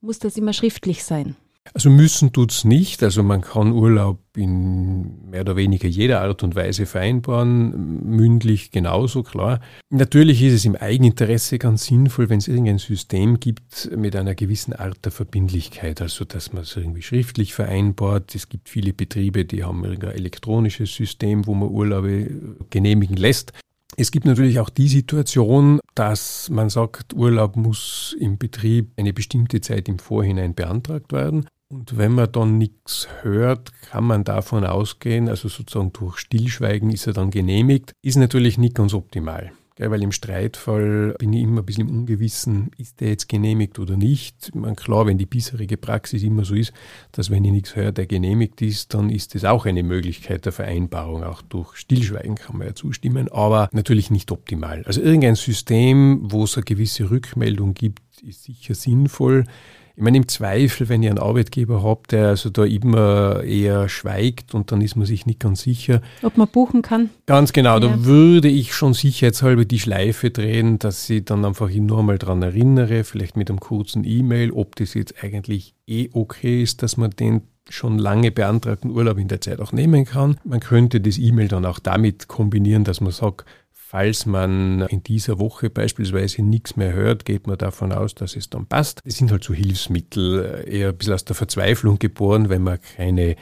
Muss 0.02 0.18
das 0.18 0.36
immer 0.36 0.52
schriftlich 0.52 1.04
sein? 1.04 1.36
Also 1.74 1.90
müssen 1.90 2.32
tut's 2.32 2.64
nicht. 2.64 3.02
Also 3.02 3.22
man 3.22 3.40
kann 3.40 3.72
Urlaub 3.72 4.18
in 4.36 5.30
mehr 5.30 5.42
oder 5.42 5.56
weniger 5.56 5.88
jeder 5.88 6.20
Art 6.20 6.42
und 6.42 6.54
Weise 6.54 6.86
vereinbaren, 6.86 8.04
mündlich 8.04 8.70
genauso, 8.70 9.22
klar. 9.22 9.60
Natürlich 9.88 10.42
ist 10.42 10.54
es 10.54 10.64
im 10.64 10.76
Eigeninteresse 10.76 11.58
ganz 11.58 11.86
sinnvoll, 11.86 12.28
wenn 12.28 12.38
es 12.38 12.48
irgendein 12.48 12.78
System 12.78 13.40
gibt 13.40 13.90
mit 13.96 14.16
einer 14.16 14.34
gewissen 14.34 14.72
Art 14.72 15.04
der 15.04 15.12
Verbindlichkeit, 15.12 16.00
also 16.02 16.24
dass 16.24 16.52
man 16.52 16.62
es 16.62 16.76
irgendwie 16.76 17.02
schriftlich 17.02 17.54
vereinbart. 17.54 18.34
Es 18.34 18.48
gibt 18.48 18.68
viele 18.68 18.92
Betriebe, 18.92 19.44
die 19.44 19.64
haben 19.64 19.84
ein 19.84 20.00
elektronisches 20.02 20.94
System, 20.94 21.46
wo 21.46 21.54
man 21.54 21.70
Urlaube 21.70 22.28
genehmigen 22.70 23.16
lässt. 23.16 23.52
Es 23.96 24.10
gibt 24.10 24.24
natürlich 24.24 24.58
auch 24.58 24.70
die 24.70 24.88
Situation, 24.88 25.80
dass 25.94 26.48
man 26.48 26.70
sagt, 26.70 27.12
Urlaub 27.14 27.56
muss 27.56 28.16
im 28.18 28.38
Betrieb 28.38 28.92
eine 28.96 29.12
bestimmte 29.12 29.60
Zeit 29.60 29.88
im 29.88 29.98
Vorhinein 29.98 30.54
beantragt 30.54 31.12
werden. 31.12 31.46
Und 31.70 31.96
wenn 31.96 32.12
man 32.12 32.30
dann 32.32 32.58
nichts 32.58 33.08
hört, 33.22 33.72
kann 33.82 34.04
man 34.04 34.24
davon 34.24 34.64
ausgehen, 34.64 35.28
also 35.28 35.48
sozusagen 35.48 35.92
durch 35.92 36.18
Stillschweigen 36.18 36.90
ist 36.90 37.06
er 37.06 37.12
dann 37.12 37.30
genehmigt, 37.30 37.92
ist 38.02 38.16
natürlich 38.16 38.58
nicht 38.58 38.74
ganz 38.74 38.92
optimal. 38.92 39.52
Weil 39.78 40.02
im 40.02 40.12
Streitfall 40.12 41.14
bin 41.18 41.32
ich 41.32 41.42
immer 41.42 41.62
ein 41.62 41.66
bisschen 41.66 41.88
im 41.88 41.94
Ungewissen, 41.94 42.70
ist 42.78 43.00
der 43.00 43.08
jetzt 43.08 43.28
genehmigt 43.28 43.78
oder 43.78 43.96
nicht. 43.96 44.54
Man, 44.54 44.76
klar, 44.76 45.06
wenn 45.06 45.18
die 45.18 45.26
bisherige 45.26 45.76
Praxis 45.76 46.22
immer 46.22 46.44
so 46.44 46.54
ist, 46.54 46.72
dass 47.12 47.30
wenn 47.30 47.44
ich 47.44 47.52
nichts 47.52 47.74
höre, 47.74 47.92
der 47.92 48.06
genehmigt 48.06 48.60
ist, 48.62 48.94
dann 48.94 49.10
ist 49.10 49.34
das 49.34 49.44
auch 49.44 49.66
eine 49.66 49.82
Möglichkeit 49.82 50.44
der 50.44 50.52
Vereinbarung. 50.52 51.24
Auch 51.24 51.42
durch 51.42 51.76
Stillschweigen 51.76 52.34
kann 52.34 52.58
man 52.58 52.68
ja 52.68 52.74
zustimmen, 52.74 53.28
aber 53.28 53.68
natürlich 53.72 54.10
nicht 54.10 54.30
optimal. 54.30 54.82
Also 54.84 55.00
irgendein 55.00 55.36
System, 55.36 56.20
wo 56.22 56.44
es 56.44 56.56
eine 56.56 56.64
gewisse 56.64 57.10
Rückmeldung 57.10 57.74
gibt, 57.74 58.00
ist 58.22 58.44
sicher 58.44 58.74
sinnvoll. 58.74 59.44
Ich 59.94 60.02
meine, 60.02 60.16
im 60.16 60.28
Zweifel, 60.28 60.88
wenn 60.88 61.02
ihr 61.02 61.10
einen 61.10 61.18
Arbeitgeber 61.18 61.82
habt, 61.82 62.12
der 62.12 62.28
also 62.28 62.50
da 62.50 62.64
immer 62.64 63.42
eher 63.42 63.88
schweigt 63.88 64.54
und 64.54 64.72
dann 64.72 64.80
ist 64.80 64.96
man 64.96 65.06
sich 65.06 65.26
nicht 65.26 65.40
ganz 65.40 65.62
sicher. 65.62 66.00
Ob 66.22 66.36
man 66.38 66.48
buchen 66.48 66.82
kann. 66.82 67.10
Ganz 67.26 67.52
genau, 67.52 67.74
ja. 67.74 67.80
da 67.80 68.04
würde 68.04 68.48
ich 68.48 68.74
schon 68.74 68.94
sicherheitshalber 68.94 69.64
die 69.64 69.80
Schleife 69.80 70.30
drehen, 70.30 70.78
dass 70.78 71.08
ich 71.10 71.24
dann 71.24 71.44
einfach 71.44 71.68
ihn 71.68 71.86
nur 71.86 71.98
einmal 71.98 72.18
daran 72.18 72.42
erinnere, 72.42 73.04
vielleicht 73.04 73.36
mit 73.36 73.50
einem 73.50 73.60
kurzen 73.60 74.04
E-Mail, 74.04 74.50
ob 74.52 74.76
das 74.76 74.94
jetzt 74.94 75.22
eigentlich 75.22 75.74
eh 75.86 76.08
okay 76.12 76.62
ist, 76.62 76.82
dass 76.82 76.96
man 76.96 77.10
den 77.10 77.42
schon 77.68 77.98
lange 77.98 78.30
beantragten 78.30 78.90
Urlaub 78.90 79.18
in 79.18 79.28
der 79.28 79.40
Zeit 79.40 79.60
auch 79.60 79.72
nehmen 79.72 80.04
kann. 80.04 80.38
Man 80.44 80.60
könnte 80.60 81.00
das 81.00 81.18
E-Mail 81.18 81.48
dann 81.48 81.64
auch 81.64 81.78
damit 81.78 82.28
kombinieren, 82.28 82.84
dass 82.84 83.00
man 83.00 83.12
sagt, 83.12 83.44
Falls 83.92 84.24
man 84.24 84.80
in 84.88 85.02
dieser 85.02 85.38
Woche 85.38 85.68
beispielsweise 85.68 86.40
nichts 86.40 86.76
mehr 86.76 86.94
hört, 86.94 87.26
geht 87.26 87.46
man 87.46 87.58
davon 87.58 87.92
aus, 87.92 88.14
dass 88.14 88.36
es 88.36 88.48
dann 88.48 88.64
passt. 88.64 89.02
Es 89.04 89.18
sind 89.18 89.30
halt 89.30 89.44
so 89.44 89.52
Hilfsmittel, 89.52 90.64
eher 90.66 90.88
ein 90.88 90.96
bisschen 90.96 91.12
aus 91.12 91.26
der 91.26 91.36
Verzweiflung 91.36 91.98
geboren, 91.98 92.48
wenn 92.48 92.62
man 92.62 92.80
keine 92.80 93.36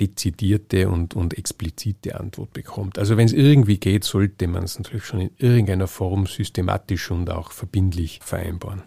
dezidierte 0.00 0.88
und, 0.88 1.14
und 1.14 1.36
explizite 1.36 2.18
Antwort 2.18 2.54
bekommt. 2.54 2.98
Also 2.98 3.18
wenn 3.18 3.26
es 3.26 3.34
irgendwie 3.34 3.76
geht, 3.76 4.04
sollte 4.04 4.46
man 4.48 4.64
es 4.64 4.78
natürlich 4.78 5.04
schon 5.04 5.20
in 5.20 5.30
irgendeiner 5.36 5.88
Form 5.88 6.24
systematisch 6.24 7.10
und 7.10 7.28
auch 7.28 7.52
verbindlich 7.52 8.20
vereinbaren. 8.22 8.84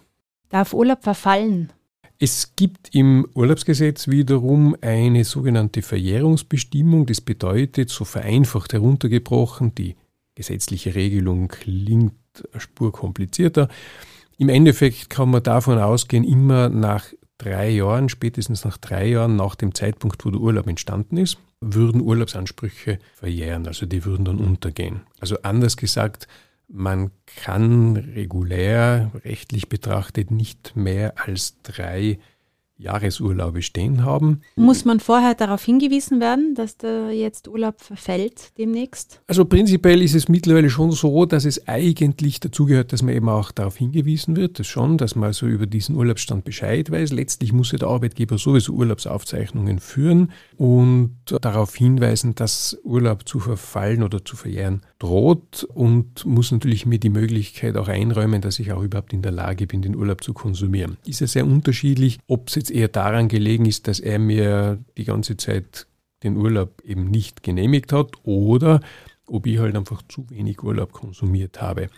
Darf 0.48 0.74
Urlaub 0.74 1.04
verfallen? 1.04 1.72
Es 2.18 2.56
gibt 2.56 2.92
im 2.96 3.28
Urlaubsgesetz 3.32 4.08
wiederum 4.08 4.74
eine 4.80 5.22
sogenannte 5.22 5.82
Verjährungsbestimmung. 5.82 7.06
Das 7.06 7.20
bedeutet, 7.20 7.90
so 7.90 8.04
vereinfacht 8.04 8.72
heruntergebrochen, 8.72 9.72
die 9.76 9.94
gesetzliche 10.36 10.94
Regelung 10.94 11.48
klingt 11.48 12.14
eine 12.52 12.60
Spur 12.60 12.92
komplizierter. 12.92 13.68
Im 14.38 14.48
Endeffekt 14.48 15.10
kann 15.10 15.30
man 15.30 15.42
davon 15.42 15.78
ausgehen, 15.78 16.22
immer 16.22 16.68
nach 16.68 17.06
drei 17.38 17.70
Jahren, 17.70 18.08
spätestens 18.08 18.64
nach 18.64 18.78
drei 18.78 19.08
Jahren 19.08 19.36
nach 19.36 19.56
dem 19.56 19.74
Zeitpunkt, 19.74 20.24
wo 20.24 20.30
der 20.30 20.40
Urlaub 20.40 20.68
entstanden 20.68 21.16
ist, 21.16 21.38
würden 21.60 22.00
Urlaubsansprüche 22.00 22.98
verjähren, 23.14 23.66
also 23.66 23.86
die 23.86 24.04
würden 24.04 24.24
dann 24.24 24.38
untergehen. 24.38 25.00
Also 25.20 25.42
anders 25.42 25.76
gesagt, 25.76 26.28
man 26.68 27.10
kann 27.26 27.96
regulär 27.96 29.10
rechtlich 29.24 29.68
betrachtet 29.68 30.30
nicht 30.30 30.74
mehr 30.76 31.14
als 31.24 31.60
drei 31.62 32.18
Jahresurlaube 32.78 33.62
stehen 33.62 34.04
haben. 34.04 34.42
Muss 34.56 34.84
man 34.84 35.00
vorher 35.00 35.34
darauf 35.34 35.64
hingewiesen 35.64 36.20
werden, 36.20 36.54
dass 36.54 36.76
da 36.76 37.10
jetzt 37.10 37.48
Urlaub 37.48 37.80
verfällt 37.80 38.52
demnächst? 38.58 39.22
Also 39.26 39.44
prinzipiell 39.44 40.02
ist 40.02 40.14
es 40.14 40.28
mittlerweile 40.28 40.68
schon 40.68 40.92
so, 40.92 41.24
dass 41.24 41.44
es 41.44 41.66
eigentlich 41.68 42.40
dazugehört, 42.40 42.92
dass 42.92 43.02
man 43.02 43.14
eben 43.14 43.28
auch 43.28 43.50
darauf 43.50 43.76
hingewiesen 43.76 44.36
wird, 44.36 44.58
das 44.58 44.66
schon, 44.66 44.98
dass 44.98 45.14
man 45.14 45.24
also 45.24 45.46
über 45.46 45.66
diesen 45.66 45.96
Urlaubsstand 45.96 46.44
Bescheid 46.44 46.90
weiß. 46.90 47.12
Letztlich 47.12 47.52
muss 47.52 47.72
ja 47.72 47.78
der 47.78 47.88
Arbeitgeber 47.88 48.36
sowieso 48.36 48.74
Urlaubsaufzeichnungen 48.74 49.80
führen 49.80 50.32
und 50.56 51.16
darauf 51.40 51.74
hinweisen, 51.74 52.34
dass 52.34 52.78
Urlaub 52.84 53.26
zu 53.26 53.40
verfallen 53.40 54.02
oder 54.02 54.24
zu 54.24 54.36
verjähren 54.36 54.82
droht 54.98 55.64
und 55.74 56.24
muss 56.24 56.52
natürlich 56.52 56.86
mir 56.86 56.98
die 56.98 57.10
Möglichkeit 57.10 57.76
auch 57.76 57.88
einräumen, 57.88 58.40
dass 58.40 58.58
ich 58.58 58.72
auch 58.72 58.82
überhaupt 58.82 59.12
in 59.12 59.22
der 59.22 59.32
Lage 59.32 59.66
bin, 59.66 59.82
den 59.82 59.96
Urlaub 59.96 60.22
zu 60.22 60.32
konsumieren. 60.32 60.96
Ist 61.06 61.20
ja 61.20 61.26
sehr 61.26 61.46
unterschiedlich, 61.46 62.18
ob 62.26 62.48
es 62.48 62.65
jetzt 62.68 62.76
eher 62.76 62.88
daran 62.88 63.28
gelegen 63.28 63.66
ist, 63.66 63.88
dass 63.88 64.00
er 64.00 64.18
mir 64.18 64.78
die 64.96 65.04
ganze 65.04 65.36
Zeit 65.36 65.86
den 66.22 66.36
Urlaub 66.36 66.82
eben 66.84 67.10
nicht 67.10 67.42
genehmigt 67.42 67.92
hat 67.92 68.12
oder 68.22 68.80
ob 69.26 69.46
ich 69.46 69.58
halt 69.58 69.76
einfach 69.76 70.02
zu 70.08 70.28
wenig 70.30 70.62
Urlaub 70.62 70.92
konsumiert 70.92 71.60
habe. 71.60 71.88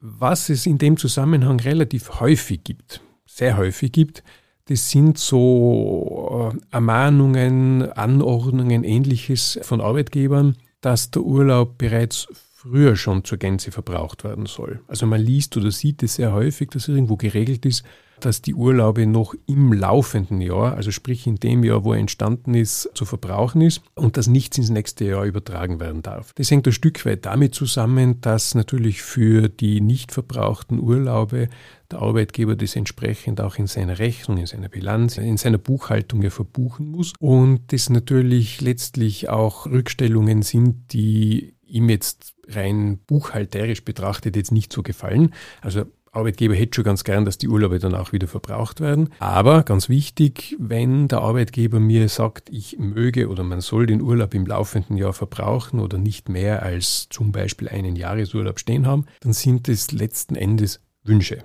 Was 0.00 0.48
es 0.48 0.66
in 0.66 0.78
dem 0.78 0.96
Zusammenhang 0.96 1.58
relativ 1.60 2.20
häufig 2.20 2.64
gibt, 2.64 3.00
sehr 3.24 3.56
häufig 3.56 3.92
gibt, 3.92 4.22
das 4.66 4.90
sind 4.90 5.16
so 5.16 6.52
äh, 6.52 6.58
Ermahnungen, 6.72 7.90
Anordnungen, 7.92 8.82
ähnliches 8.82 9.58
von 9.62 9.80
Arbeitgebern, 9.80 10.56
dass 10.80 11.10
der 11.12 11.22
Urlaub 11.22 11.78
bereits 11.78 12.26
früher 12.52 12.96
schon 12.96 13.24
zur 13.24 13.38
Gänze 13.38 13.70
verbraucht 13.70 14.24
werden 14.24 14.46
soll. 14.46 14.80
Also 14.88 15.06
man 15.06 15.20
liest 15.20 15.56
oder 15.56 15.70
sieht 15.70 16.02
es 16.02 16.16
sehr 16.16 16.32
häufig, 16.32 16.70
dass 16.70 16.88
irgendwo 16.88 17.16
geregelt 17.16 17.64
ist, 17.64 17.84
dass 18.20 18.42
die 18.42 18.54
Urlaube 18.54 19.06
noch 19.06 19.34
im 19.46 19.72
laufenden 19.72 20.40
Jahr, 20.40 20.74
also 20.74 20.90
sprich 20.90 21.26
in 21.26 21.36
dem 21.36 21.64
Jahr, 21.64 21.84
wo 21.84 21.92
er 21.92 22.00
entstanden 22.00 22.54
ist, 22.54 22.90
zu 22.94 23.04
verbrauchen 23.04 23.60
ist 23.60 23.82
und 23.94 24.16
dass 24.16 24.26
nichts 24.26 24.58
ins 24.58 24.70
nächste 24.70 25.04
Jahr 25.04 25.24
übertragen 25.24 25.80
werden 25.80 26.02
darf. 26.02 26.32
Das 26.34 26.50
hängt 26.50 26.66
ein 26.66 26.72
Stück 26.72 27.04
weit 27.06 27.26
damit 27.26 27.54
zusammen, 27.54 28.20
dass 28.20 28.54
natürlich 28.54 29.02
für 29.02 29.48
die 29.48 29.80
nicht 29.80 30.12
verbrauchten 30.12 30.80
Urlaube 30.80 31.48
der 31.90 32.00
Arbeitgeber 32.00 32.56
das 32.56 32.74
entsprechend 32.74 33.40
auch 33.40 33.56
in 33.56 33.66
seiner 33.66 33.98
Rechnung, 33.98 34.38
in 34.38 34.46
seiner 34.46 34.68
Bilanz, 34.68 35.18
in 35.18 35.36
seiner 35.36 35.58
Buchhaltung 35.58 36.22
ja 36.22 36.30
verbuchen 36.30 36.90
muss 36.90 37.12
und 37.20 37.72
das 37.72 37.90
natürlich 37.90 38.60
letztlich 38.60 39.28
auch 39.28 39.66
Rückstellungen 39.66 40.42
sind, 40.42 40.92
die 40.92 41.54
ihm 41.66 41.88
jetzt 41.88 42.34
rein 42.48 42.98
buchhalterisch 43.06 43.84
betrachtet 43.84 44.36
jetzt 44.36 44.52
nicht 44.52 44.72
so 44.72 44.82
gefallen. 44.82 45.34
Also 45.60 45.84
Arbeitgeber 46.16 46.54
hätte 46.54 46.76
schon 46.76 46.84
ganz 46.84 47.04
gern, 47.04 47.24
dass 47.24 47.38
die 47.38 47.48
Urlaube 47.48 47.78
dann 47.78 47.94
auch 47.94 48.12
wieder 48.12 48.26
verbraucht 48.26 48.80
werden. 48.80 49.10
Aber 49.18 49.62
ganz 49.62 49.88
wichtig, 49.88 50.56
wenn 50.58 51.08
der 51.08 51.20
Arbeitgeber 51.20 51.78
mir 51.78 52.08
sagt, 52.08 52.48
ich 52.50 52.78
möge 52.78 53.28
oder 53.28 53.44
man 53.44 53.60
soll 53.60 53.86
den 53.86 54.02
Urlaub 54.02 54.34
im 54.34 54.46
laufenden 54.46 54.96
Jahr 54.96 55.12
verbrauchen 55.12 55.80
oder 55.80 55.98
nicht 55.98 56.28
mehr 56.28 56.62
als 56.62 57.08
zum 57.08 57.32
Beispiel 57.32 57.68
einen 57.68 57.96
Jahresurlaub 57.96 58.58
stehen 58.58 58.86
haben, 58.86 59.06
dann 59.20 59.32
sind 59.32 59.68
es 59.68 59.92
letzten 59.92 60.34
Endes 60.34 60.80
Wünsche. 61.04 61.42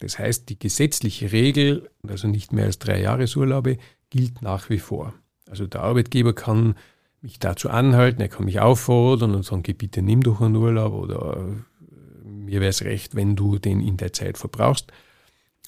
Das 0.00 0.18
heißt, 0.18 0.48
die 0.48 0.58
gesetzliche 0.58 1.32
Regel, 1.32 1.90
also 2.06 2.28
nicht 2.28 2.52
mehr 2.52 2.64
als 2.64 2.78
drei 2.78 3.00
Jahresurlaube, 3.00 3.78
gilt 4.10 4.42
nach 4.42 4.70
wie 4.70 4.78
vor. 4.78 5.14
Also 5.48 5.66
der 5.66 5.82
Arbeitgeber 5.82 6.32
kann 6.32 6.74
mich 7.20 7.38
dazu 7.38 7.68
anhalten, 7.68 8.20
er 8.20 8.28
kann 8.28 8.44
mich 8.44 8.60
auffordern 8.60 9.34
und 9.34 9.44
sagen, 9.44 9.62
bitte 9.62 10.02
nimm 10.02 10.22
doch 10.22 10.40
einen 10.40 10.56
Urlaub 10.56 10.92
oder 10.92 11.56
mir 12.48 12.60
wäre 12.60 12.70
es 12.70 12.82
recht, 12.82 13.14
wenn 13.14 13.36
du 13.36 13.58
den 13.58 13.80
in 13.80 13.96
der 13.96 14.12
Zeit 14.12 14.38
verbrauchst. 14.38 14.90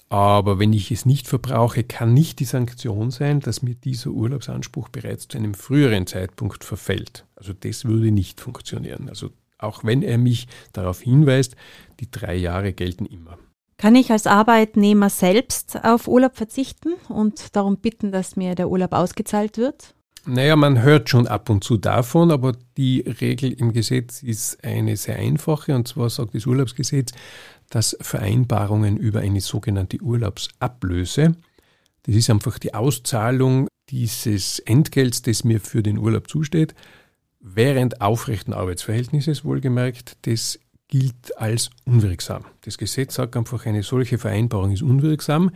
Aber 0.09 0.59
wenn 0.59 0.73
ich 0.73 0.91
es 0.91 1.07
nicht 1.07 1.29
verbrauche, 1.29 1.85
kann 1.85 2.15
nicht 2.15 2.41
die 2.41 2.45
Sanktion 2.45 3.11
sein, 3.11 3.41
dass 3.41 3.63
mir 3.63 3.75
dieser 3.75 4.11
Urlaubsanspruch 4.11 4.89
bereits 4.89 5.29
zu 5.29 5.39
einem 5.39 5.55
früheren 5.55 6.07
Zeitpunkt 6.07 6.65
verfällt. 6.65 7.27
Also 7.37 7.53
das 7.53 7.85
würde 7.85 8.11
nicht 8.11 8.41
funktionieren. 8.41 9.09
Also 9.09 9.31
auch 9.59 9.85
wenn 9.85 10.03
er 10.03 10.19
mich 10.19 10.49
darauf 10.73 11.01
hinweist, 11.01 11.55
die 12.01 12.11
drei 12.11 12.35
Jahre 12.35 12.73
gelten 12.73 13.07
immer. 13.07 13.39
Kann 13.77 13.95
ich 13.95 14.11
als 14.11 14.27
Arbeitnehmer 14.27 15.11
selbst 15.11 15.85
auf 15.85 16.09
Urlaub 16.09 16.37
verzichten 16.37 16.95
und 17.09 17.55
darum 17.55 17.77
bitten, 17.77 18.11
dass 18.11 18.37
mir 18.37 18.55
der 18.55 18.69
Urlaub 18.69 18.93
ausgezahlt 18.93 19.59
wird? 19.59 19.95
Naja, 20.27 20.55
man 20.55 20.83
hört 20.83 21.09
schon 21.09 21.27
ab 21.27 21.49
und 21.49 21.65
zu 21.65 21.79
davon, 21.79 22.31
aber 22.31 22.53
die 22.77 23.01
Regel 23.01 23.53
im 23.53 23.73
Gesetz 23.73 24.23
ist 24.23 24.63
eine 24.63 24.97
sehr 24.97 25.17
einfache, 25.17 25.75
und 25.75 25.89
zwar 25.89 26.11
sagt 26.11 26.35
das 26.35 26.47
Urlaubsgesetz, 26.47 27.13
dass 27.71 27.97
Vereinbarungen 28.01 28.99
über 28.99 29.21
eine 29.21 29.41
sogenannte 29.41 29.99
Urlaubsablöse, 30.03 31.37
das 32.03 32.15
ist 32.15 32.29
einfach 32.29 32.59
die 32.59 32.75
Auszahlung 32.75 33.69
dieses 33.89 34.59
Entgelts, 34.61 35.23
das 35.23 35.45
mir 35.45 35.61
für 35.61 35.83
den 35.83 35.99
Urlaub 35.99 36.29
zusteht, 36.29 36.75
während 37.41 38.01
aufrechten 38.01 38.53
Arbeitsverhältnisses 38.53 39.45
wohlgemerkt, 39.45 40.17
das 40.23 40.59
gilt 40.89 41.39
als 41.39 41.71
unwirksam. 41.87 42.45
Das 42.63 42.77
Gesetz 42.77 43.15
sagt 43.15 43.37
einfach, 43.37 43.65
eine 43.65 43.83
solche 43.83 44.19
Vereinbarung 44.19 44.73
ist 44.73 44.83
unwirksam. 44.83 45.51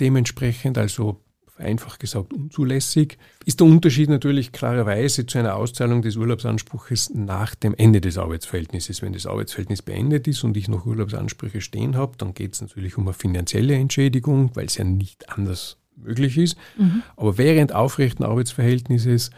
Dementsprechend 0.00 0.78
also 0.78 1.20
einfach 1.58 1.98
gesagt 1.98 2.32
unzulässig, 2.32 3.18
ist 3.44 3.60
der 3.60 3.66
Unterschied 3.66 4.08
natürlich 4.08 4.52
klarerweise 4.52 5.26
zu 5.26 5.38
einer 5.38 5.56
Auszahlung 5.56 6.02
des 6.02 6.16
Urlaubsanspruches 6.16 7.10
nach 7.14 7.54
dem 7.54 7.74
Ende 7.74 8.00
des 8.00 8.18
Arbeitsverhältnisses. 8.18 9.02
Wenn 9.02 9.12
das 9.12 9.26
Arbeitsverhältnis 9.26 9.82
beendet 9.82 10.28
ist 10.28 10.44
und 10.44 10.56
ich 10.56 10.68
noch 10.68 10.86
Urlaubsansprüche 10.86 11.60
stehen 11.60 11.96
habe, 11.96 12.16
dann 12.18 12.34
geht 12.34 12.54
es 12.54 12.60
natürlich 12.60 12.98
um 12.98 13.06
eine 13.06 13.14
finanzielle 13.14 13.74
Entschädigung, 13.74 14.50
weil 14.54 14.66
es 14.66 14.76
ja 14.76 14.84
nicht 14.84 15.28
anders 15.30 15.78
möglich 15.96 16.38
ist. 16.38 16.56
Mhm. 16.76 17.02
Aber 17.16 17.38
während 17.38 17.74
aufrechten 17.74 18.24
Arbeitsverhältnisses 18.24 19.30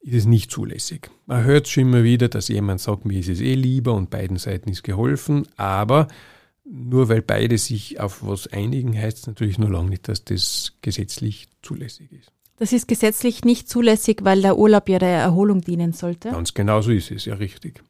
ist 0.00 0.14
es 0.14 0.26
nicht 0.26 0.50
zulässig. 0.50 1.10
Man 1.26 1.44
hört 1.44 1.68
schon 1.68 1.84
immer 1.84 2.02
wieder, 2.02 2.28
dass 2.28 2.48
jemand 2.48 2.80
sagt, 2.80 3.04
mir 3.04 3.20
ist 3.20 3.28
es 3.28 3.40
eh 3.40 3.54
lieber 3.54 3.94
und 3.94 4.10
beiden 4.10 4.36
Seiten 4.36 4.68
ist 4.68 4.82
geholfen, 4.82 5.46
aber 5.56 6.08
nur 6.72 7.10
weil 7.10 7.20
beide 7.20 7.58
sich 7.58 8.00
auf 8.00 8.26
was 8.26 8.46
einigen, 8.46 8.96
heißt 8.98 9.18
es 9.18 9.26
natürlich 9.26 9.58
nur 9.58 9.70
lange 9.70 9.90
nicht, 9.90 10.08
dass 10.08 10.24
das 10.24 10.72
gesetzlich 10.80 11.48
zulässig 11.60 12.10
ist. 12.12 12.32
Das 12.56 12.72
ist 12.72 12.88
gesetzlich 12.88 13.44
nicht 13.44 13.68
zulässig, 13.68 14.20
weil 14.22 14.40
der 14.40 14.56
Urlaub 14.56 14.88
ja 14.88 14.98
der 14.98 15.18
Erholung 15.18 15.60
dienen 15.60 15.92
sollte? 15.92 16.30
Ganz 16.30 16.54
genau 16.54 16.80
so 16.80 16.90
ist 16.90 17.10
es, 17.10 17.26
ja 17.26 17.34
richtig. 17.34 17.82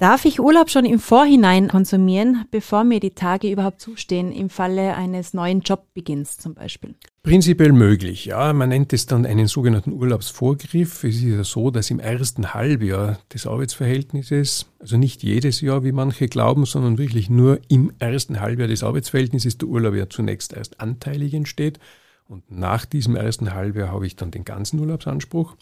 Darf 0.00 0.24
ich 0.26 0.38
Urlaub 0.38 0.70
schon 0.70 0.84
im 0.84 1.00
Vorhinein 1.00 1.66
konsumieren, 1.66 2.44
bevor 2.52 2.84
mir 2.84 3.00
die 3.00 3.16
Tage 3.16 3.50
überhaupt 3.50 3.80
zustehen, 3.80 4.30
im 4.30 4.48
Falle 4.48 4.94
eines 4.94 5.34
neuen 5.34 5.60
Jobbeginns 5.62 6.36
zum 6.36 6.54
Beispiel? 6.54 6.94
Prinzipiell 7.24 7.72
möglich, 7.72 8.26
ja. 8.26 8.52
Man 8.52 8.68
nennt 8.68 8.92
es 8.92 9.06
dann 9.06 9.26
einen 9.26 9.48
sogenannten 9.48 9.90
Urlaubsvorgriff. 9.90 11.02
Es 11.02 11.16
ist 11.16 11.22
ja 11.22 11.42
so, 11.42 11.72
dass 11.72 11.90
im 11.90 11.98
ersten 11.98 12.54
Halbjahr 12.54 13.18
des 13.34 13.48
Arbeitsverhältnisses, 13.48 14.66
also 14.78 14.96
nicht 14.96 15.24
jedes 15.24 15.60
Jahr, 15.62 15.82
wie 15.82 15.90
manche 15.90 16.28
glauben, 16.28 16.64
sondern 16.64 16.96
wirklich 16.96 17.28
nur 17.28 17.58
im 17.68 17.92
ersten 17.98 18.38
Halbjahr 18.38 18.68
des 18.68 18.84
Arbeitsverhältnisses 18.84 19.58
der 19.58 19.66
Urlaub 19.66 19.96
ja 19.96 20.08
zunächst 20.08 20.52
erst 20.52 20.80
anteilig 20.80 21.34
entsteht. 21.34 21.80
Und 22.28 22.52
nach 22.52 22.84
diesem 22.84 23.16
ersten 23.16 23.52
Halbjahr 23.52 23.90
habe 23.90 24.06
ich 24.06 24.14
dann 24.14 24.30
den 24.30 24.44
ganzen 24.44 24.78
Urlaubsanspruch. 24.78 25.56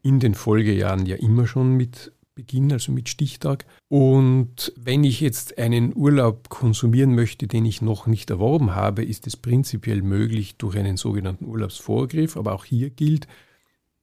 In 0.00 0.18
den 0.18 0.34
Folgejahren 0.34 1.04
ja 1.04 1.16
immer 1.16 1.46
schon 1.46 1.76
mit 1.76 2.10
Beginn, 2.34 2.72
also 2.72 2.92
mit 2.92 3.08
Stichtag. 3.08 3.66
Und 3.88 4.72
wenn 4.76 5.04
ich 5.04 5.20
jetzt 5.20 5.58
einen 5.58 5.94
Urlaub 5.94 6.48
konsumieren 6.48 7.14
möchte, 7.14 7.46
den 7.46 7.66
ich 7.66 7.82
noch 7.82 8.06
nicht 8.06 8.30
erworben 8.30 8.74
habe, 8.74 9.04
ist 9.04 9.26
es 9.26 9.36
prinzipiell 9.36 10.02
möglich 10.02 10.56
durch 10.56 10.76
einen 10.76 10.96
sogenannten 10.96 11.44
Urlaubsvorgriff. 11.44 12.36
Aber 12.36 12.54
auch 12.54 12.64
hier 12.64 12.90
gilt, 12.90 13.26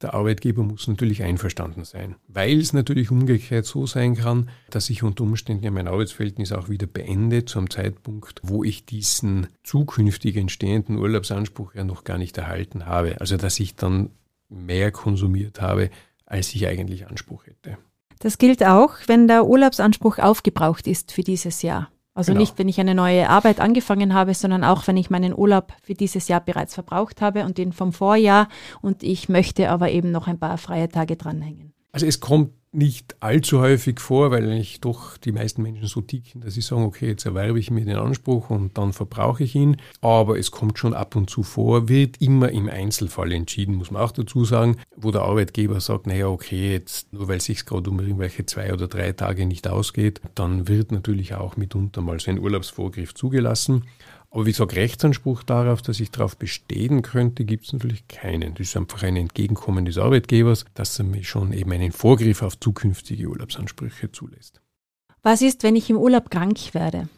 der 0.02 0.14
Arbeitgeber 0.14 0.64
muss 0.64 0.88
natürlich 0.88 1.24
einverstanden 1.24 1.84
sein, 1.84 2.16
weil 2.28 2.60
es 2.60 2.72
natürlich 2.72 3.12
umgekehrt 3.12 3.66
so 3.66 3.86
sein 3.86 4.16
kann, 4.16 4.50
dass 4.70 4.90
ich 4.90 5.04
unter 5.04 5.24
Umständen 5.24 5.66
ja 5.66 5.72
mein 5.72 5.90
Arbeitsverhältnis 5.90 6.54
auch 6.54 6.70
wieder 6.70 6.88
beende 6.88 7.44
zum 7.44 7.70
Zeitpunkt, 7.70 8.40
wo 8.44 8.64
ich 8.64 8.86
diesen 8.86 9.48
zukünftig 9.64 10.38
entstehenden 10.38 10.98
Urlaubsanspruch 10.98 11.76
ja 11.76 11.84
noch 11.84 12.06
gar 12.06 12.18
nicht 12.18 12.38
erhalten 12.38 12.86
habe. 12.86 13.20
Also 13.20 13.36
dass 13.36 13.60
ich 13.60 13.76
dann 13.76 14.12
mehr 14.48 14.92
konsumiert 14.92 15.60
habe, 15.60 15.90
als 16.26 16.56
ich 16.56 16.66
eigentlich 16.68 17.08
Anspruch 17.08 17.46
hätte. 17.46 17.78
Das 18.20 18.38
gilt 18.38 18.66
auch, 18.66 18.92
wenn 19.08 19.28
der 19.28 19.46
Urlaubsanspruch 19.46 20.20
aufgebraucht 20.20 20.88
ist 20.88 21.12
für 21.14 21.24
dieses 21.24 21.62
Jahr. 21.62 21.90
Also 22.14 22.34
genau. 22.34 22.42
nicht, 22.42 22.60
wenn 22.60 22.68
ich 22.68 22.80
eine 22.82 22.94
neue 22.94 23.30
Arbeit 23.30 23.62
angefangen 23.62 24.14
habe, 24.14 24.34
sondern 24.34 24.66
auch, 24.66 24.88
wenn 24.88 24.98
ich 24.98 25.10
meinen 25.10 25.34
Urlaub 25.34 25.72
für 25.82 25.94
dieses 25.94 26.28
Jahr 26.28 26.42
bereits 26.42 26.74
verbraucht 26.74 27.22
habe 27.22 27.46
und 27.46 27.58
den 27.58 27.72
vom 27.72 27.94
Vorjahr 27.94 28.50
und 28.82 29.04
ich 29.04 29.30
möchte 29.30 29.70
aber 29.70 29.90
eben 29.92 30.12
noch 30.12 30.28
ein 30.28 30.38
paar 30.38 30.58
freie 30.58 30.90
Tage 30.90 31.16
dranhängen. 31.16 31.72
Also 31.94 32.06
es 32.06 32.20
kommt 32.20 32.52
nicht 32.72 33.16
allzu 33.20 33.62
häufig 33.62 34.00
vor, 34.00 34.30
weil 34.30 34.46
eigentlich 34.46 34.80
doch 34.80 35.18
die 35.18 35.32
meisten 35.32 35.64
Menschen 35.64 35.88
so 35.88 36.02
ticken, 36.02 36.42
dass 36.42 36.54
sie 36.54 36.62
sagen, 36.62 36.84
okay, 36.84 37.08
jetzt 37.08 37.26
erwerbe 37.26 37.60
ich 37.60 37.72
mir 37.72 37.84
den 37.84 37.96
Anspruch 37.96 38.52
und 38.52 38.78
dann 38.78 38.94
verbrauche 38.94 39.44
ich 39.44 39.56
ihn. 39.56 39.78
Aber 40.02 40.38
es 40.38 40.52
kommt 40.52 40.78
schon 40.78 40.94
ab 40.94 41.16
und 41.16 41.30
zu 41.30 41.42
vor, 41.42 41.90
wird 41.90 42.22
immer 42.22 42.52
im 42.52 42.70
Einzelfall 42.70 43.32
entschieden, 43.32 43.76
muss 43.76 43.90
man 43.90 44.04
auch 44.04 44.12
dazu 44.12 44.46
sagen, 44.46 44.78
wo 44.96 45.10
der 45.10 45.24
Arbeitgeber 45.24 45.80
sagt, 45.80 46.06
naja, 46.06 46.28
okay, 46.28 46.74
jetzt 46.74 47.12
nur 47.12 47.28
weil 47.28 47.38
es 47.38 47.46
sich 47.46 47.66
gerade 47.66 47.90
um 47.90 48.00
irgendwelche 48.00 48.46
zwei 48.46 48.72
oder 48.72 48.88
drei 48.88 49.14
Tage 49.14 49.48
nicht 49.48 49.68
ausgeht, 49.68 50.22
dann 50.36 50.68
wird 50.68 50.92
natürlich 50.92 51.34
auch 51.34 51.58
mitunter 51.58 52.02
mal 52.02 52.20
so 52.20 52.30
ein 52.30 52.40
Urlaubsvorgriff 52.40 53.16
zugelassen. 53.16 53.86
Aber 54.32 54.46
wie 54.46 54.52
gesagt, 54.52 54.76
Rechtsanspruch 54.76 55.44
darauf, 55.44 55.82
dass 55.82 56.00
ich 56.00 56.12
darauf 56.12 56.38
bestehen 56.38 57.02
könnte, 57.02 57.46
gibt 57.46 57.66
es 57.66 57.74
natürlich 57.74 58.08
keinen. 58.08 58.54
Das 58.54 58.68
ist 58.68 58.78
einfach 58.78 59.02
ein 59.04 59.16
Entgegenkommen 59.16 59.86
des 59.86 59.98
Arbeitgebers, 59.98 60.66
dass 60.76 61.00
er 61.00 61.06
mir 61.06 61.24
schon 61.24 61.52
eben 61.52 61.72
einen 61.72 61.92
Vorgriff 61.92 62.44
auf 62.44 62.60
zukünftige 62.60 63.28
Urlaubsansprüche 63.28 64.12
zulässt. 64.12 64.62
Was 65.24 65.42
ist, 65.42 65.64
wenn 65.64 65.76
ich 65.76 65.90
im 65.90 65.98
Urlaub 65.98 66.30
krank 66.30 66.74
werde? 66.74 67.10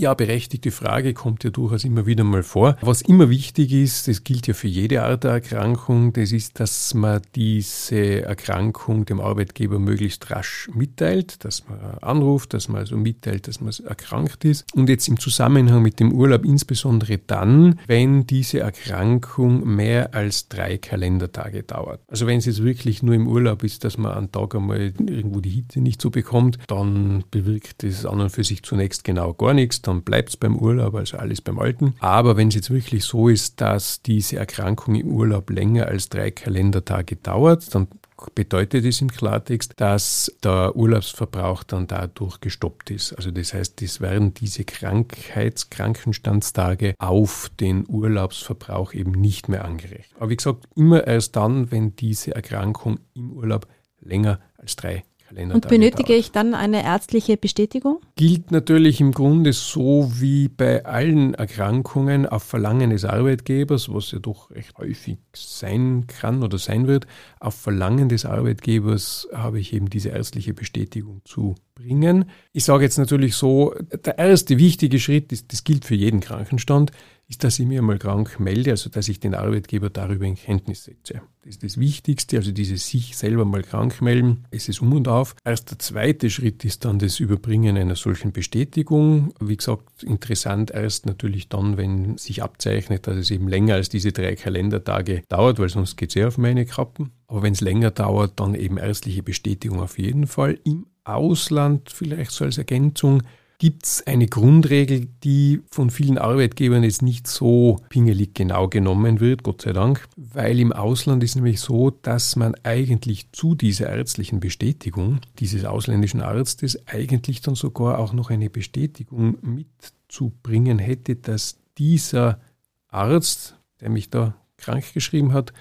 Ja, 0.00 0.14
berechtigte 0.14 0.70
Frage 0.70 1.12
kommt 1.12 1.44
ja 1.44 1.50
durchaus 1.50 1.84
immer 1.84 2.06
wieder 2.06 2.24
mal 2.24 2.42
vor. 2.42 2.78
Was 2.80 3.02
immer 3.02 3.28
wichtig 3.28 3.70
ist, 3.70 4.08
das 4.08 4.24
gilt 4.24 4.46
ja 4.46 4.54
für 4.54 4.66
jede 4.66 5.02
Art 5.02 5.24
der 5.24 5.32
Erkrankung, 5.32 6.14
das 6.14 6.32
ist, 6.32 6.58
dass 6.58 6.94
man 6.94 7.20
diese 7.34 8.22
Erkrankung 8.22 9.04
dem 9.04 9.20
Arbeitgeber 9.20 9.78
möglichst 9.78 10.30
rasch 10.30 10.70
mitteilt, 10.72 11.44
dass 11.44 11.68
man 11.68 11.98
anruft, 12.00 12.54
dass 12.54 12.68
man 12.68 12.78
also 12.78 12.96
mitteilt, 12.96 13.46
dass 13.46 13.60
man 13.60 13.74
erkrankt 13.86 14.46
ist. 14.46 14.64
Und 14.74 14.88
jetzt 14.88 15.06
im 15.06 15.20
Zusammenhang 15.20 15.82
mit 15.82 16.00
dem 16.00 16.14
Urlaub 16.14 16.46
insbesondere 16.46 17.18
dann, 17.18 17.78
wenn 17.86 18.26
diese 18.26 18.60
Erkrankung 18.60 19.66
mehr 19.66 20.14
als 20.14 20.48
drei 20.48 20.78
Kalendertage 20.78 21.62
dauert. 21.62 22.00
Also 22.08 22.26
wenn 22.26 22.38
es 22.38 22.46
jetzt 22.46 22.64
wirklich 22.64 23.02
nur 23.02 23.14
im 23.14 23.28
Urlaub 23.28 23.62
ist, 23.64 23.84
dass 23.84 23.98
man 23.98 24.12
einen 24.12 24.32
Tag 24.32 24.54
einmal 24.54 24.94
irgendwo 24.98 25.40
die 25.40 25.50
Hitze 25.50 25.82
nicht 25.82 26.00
so 26.00 26.08
bekommt, 26.08 26.56
dann 26.68 27.22
bewirkt 27.30 27.82
das 27.82 28.06
an 28.06 28.22
und 28.22 28.30
für 28.30 28.44
sich 28.44 28.62
zunächst 28.62 29.04
genau 29.04 29.34
gar 29.34 29.52
nichts 29.52 29.82
dann 29.90 30.02
bleibt 30.02 30.30
es 30.30 30.36
beim 30.36 30.56
Urlaub, 30.56 30.94
also 30.94 31.18
alles 31.18 31.40
beim 31.40 31.58
Alten. 31.58 31.94
Aber 32.00 32.36
wenn 32.36 32.48
es 32.48 32.54
jetzt 32.54 32.70
wirklich 32.70 33.04
so 33.04 33.28
ist, 33.28 33.60
dass 33.60 34.02
diese 34.02 34.36
Erkrankung 34.36 34.94
im 34.94 35.08
Urlaub 35.08 35.50
länger 35.50 35.86
als 35.86 36.08
drei 36.08 36.30
Kalendertage 36.30 37.16
dauert, 37.16 37.74
dann 37.74 37.88
bedeutet 38.34 38.84
es 38.84 39.00
im 39.00 39.10
Klartext, 39.10 39.72
dass 39.78 40.30
der 40.44 40.76
Urlaubsverbrauch 40.76 41.62
dann 41.62 41.86
dadurch 41.86 42.40
gestoppt 42.40 42.90
ist. 42.90 43.14
Also 43.14 43.30
das 43.30 43.54
heißt, 43.54 43.80
es 43.82 44.02
werden 44.02 44.34
diese 44.34 44.64
Krankheitskrankenstandstage 44.64 46.94
auf 46.98 47.50
den 47.58 47.86
Urlaubsverbrauch 47.88 48.92
eben 48.92 49.12
nicht 49.12 49.48
mehr 49.48 49.64
angerechnet. 49.64 50.10
Aber 50.18 50.28
wie 50.30 50.36
gesagt, 50.36 50.66
immer 50.76 51.06
erst 51.06 51.36
dann, 51.36 51.70
wenn 51.70 51.96
diese 51.96 52.34
Erkrankung 52.34 53.00
im 53.14 53.32
Urlaub 53.32 53.66
länger 54.00 54.40
als 54.58 54.76
drei 54.76 55.04
Kalender. 55.26 55.54
Und 55.54 55.68
benötige 55.68 56.14
ich 56.14 56.32
dann 56.32 56.54
eine 56.54 56.84
ärztliche 56.84 57.36
Bestätigung? 57.36 58.00
Gilt 58.20 58.50
natürlich 58.50 59.00
im 59.00 59.12
Grunde 59.12 59.54
so 59.54 60.12
wie 60.16 60.48
bei 60.48 60.84
allen 60.84 61.32
Erkrankungen 61.32 62.26
auf 62.26 62.42
Verlangen 62.42 62.90
des 62.90 63.06
Arbeitgebers, 63.06 63.88
was 63.94 64.10
ja 64.10 64.18
doch 64.18 64.50
recht 64.50 64.76
häufig 64.76 65.16
sein 65.34 66.04
kann 66.06 66.42
oder 66.42 66.58
sein 66.58 66.86
wird. 66.86 67.06
Auf 67.38 67.54
Verlangen 67.54 68.10
des 68.10 68.26
Arbeitgebers 68.26 69.26
habe 69.32 69.58
ich 69.58 69.72
eben 69.72 69.88
diese 69.88 70.10
ärztliche 70.10 70.52
Bestätigung 70.52 71.22
zu 71.24 71.54
bringen. 71.74 72.26
Ich 72.52 72.64
sage 72.64 72.84
jetzt 72.84 72.98
natürlich 72.98 73.36
so, 73.36 73.74
der 74.04 74.18
erste 74.18 74.58
wichtige 74.58 75.00
Schritt, 75.00 75.32
ist, 75.32 75.50
das 75.50 75.64
gilt 75.64 75.86
für 75.86 75.94
jeden 75.94 76.20
Krankenstand, 76.20 76.92
ist, 77.30 77.44
dass 77.44 77.58
ich 77.60 77.66
mir 77.66 77.80
mal 77.80 77.98
krank 77.98 78.40
melde, 78.40 78.72
also 78.72 78.90
dass 78.90 79.08
ich 79.08 79.20
den 79.20 79.34
Arbeitgeber 79.34 79.88
darüber 79.88 80.26
in 80.26 80.34
Kenntnis 80.34 80.84
setze. 80.84 81.22
Das 81.42 81.50
ist 81.50 81.62
das 81.62 81.78
Wichtigste, 81.78 82.36
also 82.36 82.50
dieses 82.50 82.88
sich 82.88 83.16
selber 83.16 83.44
mal 83.44 83.62
krank 83.62 84.02
melden, 84.02 84.46
es 84.50 84.68
ist 84.68 84.82
um 84.82 84.92
und 84.92 85.06
auf. 85.06 85.36
Erst 85.44 85.70
der 85.70 85.78
zweite 85.78 86.28
Schritt 86.28 86.64
ist 86.64 86.84
dann 86.84 86.98
das 86.98 87.20
Überbringen 87.20 87.76
einer 87.76 87.94
solchen 87.94 88.09
Bestätigung. 88.32 89.32
Wie 89.40 89.56
gesagt, 89.56 90.02
interessant 90.02 90.70
erst 90.70 91.06
natürlich 91.06 91.48
dann, 91.48 91.76
wenn 91.76 92.16
sich 92.18 92.42
abzeichnet, 92.42 93.06
dass 93.06 93.16
es 93.16 93.30
eben 93.30 93.48
länger 93.48 93.74
als 93.74 93.88
diese 93.88 94.12
drei 94.12 94.34
Kalendertage 94.36 95.22
dauert, 95.28 95.58
weil 95.58 95.68
sonst 95.68 95.96
geht 95.96 96.10
es 96.10 96.14
sehr 96.14 96.28
auf 96.28 96.38
meine 96.38 96.66
Kappen. 96.66 97.12
Aber 97.26 97.42
wenn 97.42 97.52
es 97.52 97.60
länger 97.60 97.90
dauert, 97.90 98.40
dann 98.40 98.54
eben 98.54 98.78
ärztliche 98.78 99.22
Bestätigung 99.22 99.80
auf 99.80 99.98
jeden 99.98 100.26
Fall. 100.26 100.58
Im 100.64 100.86
Ausland 101.04 101.90
vielleicht 101.90 102.32
so 102.32 102.44
als 102.44 102.58
Ergänzung 102.58 103.22
gibt 103.60 103.84
es 103.84 104.06
eine 104.06 104.26
Grundregel, 104.26 105.06
die 105.22 105.60
von 105.70 105.90
vielen 105.90 106.16
Arbeitgebern 106.16 106.82
jetzt 106.82 107.02
nicht 107.02 107.26
so 107.26 107.78
pingelig 107.90 108.34
genau 108.34 108.68
genommen 108.68 109.20
wird, 109.20 109.42
Gott 109.42 109.60
sei 109.60 109.74
Dank, 109.74 110.08
weil 110.16 110.58
im 110.58 110.72
Ausland 110.72 111.22
ist 111.22 111.36
nämlich 111.36 111.60
so, 111.60 111.90
dass 111.90 112.36
man 112.36 112.54
eigentlich 112.62 113.30
zu 113.32 113.54
dieser 113.54 113.90
ärztlichen 113.90 114.40
Bestätigung 114.40 115.20
dieses 115.38 115.66
ausländischen 115.66 116.22
Arztes 116.22 116.88
eigentlich 116.88 117.42
dann 117.42 117.54
sogar 117.54 117.98
auch 117.98 118.14
noch 118.14 118.30
eine 118.30 118.48
Bestätigung 118.48 119.36
mitzubringen 119.42 120.78
hätte, 120.78 121.16
dass 121.16 121.58
dieser 121.76 122.40
Arzt, 122.88 123.56
der 123.82 123.90
mich 123.90 124.08
da 124.08 124.34
krank 124.56 124.94
geschrieben 124.94 125.34
hat, 125.34 125.52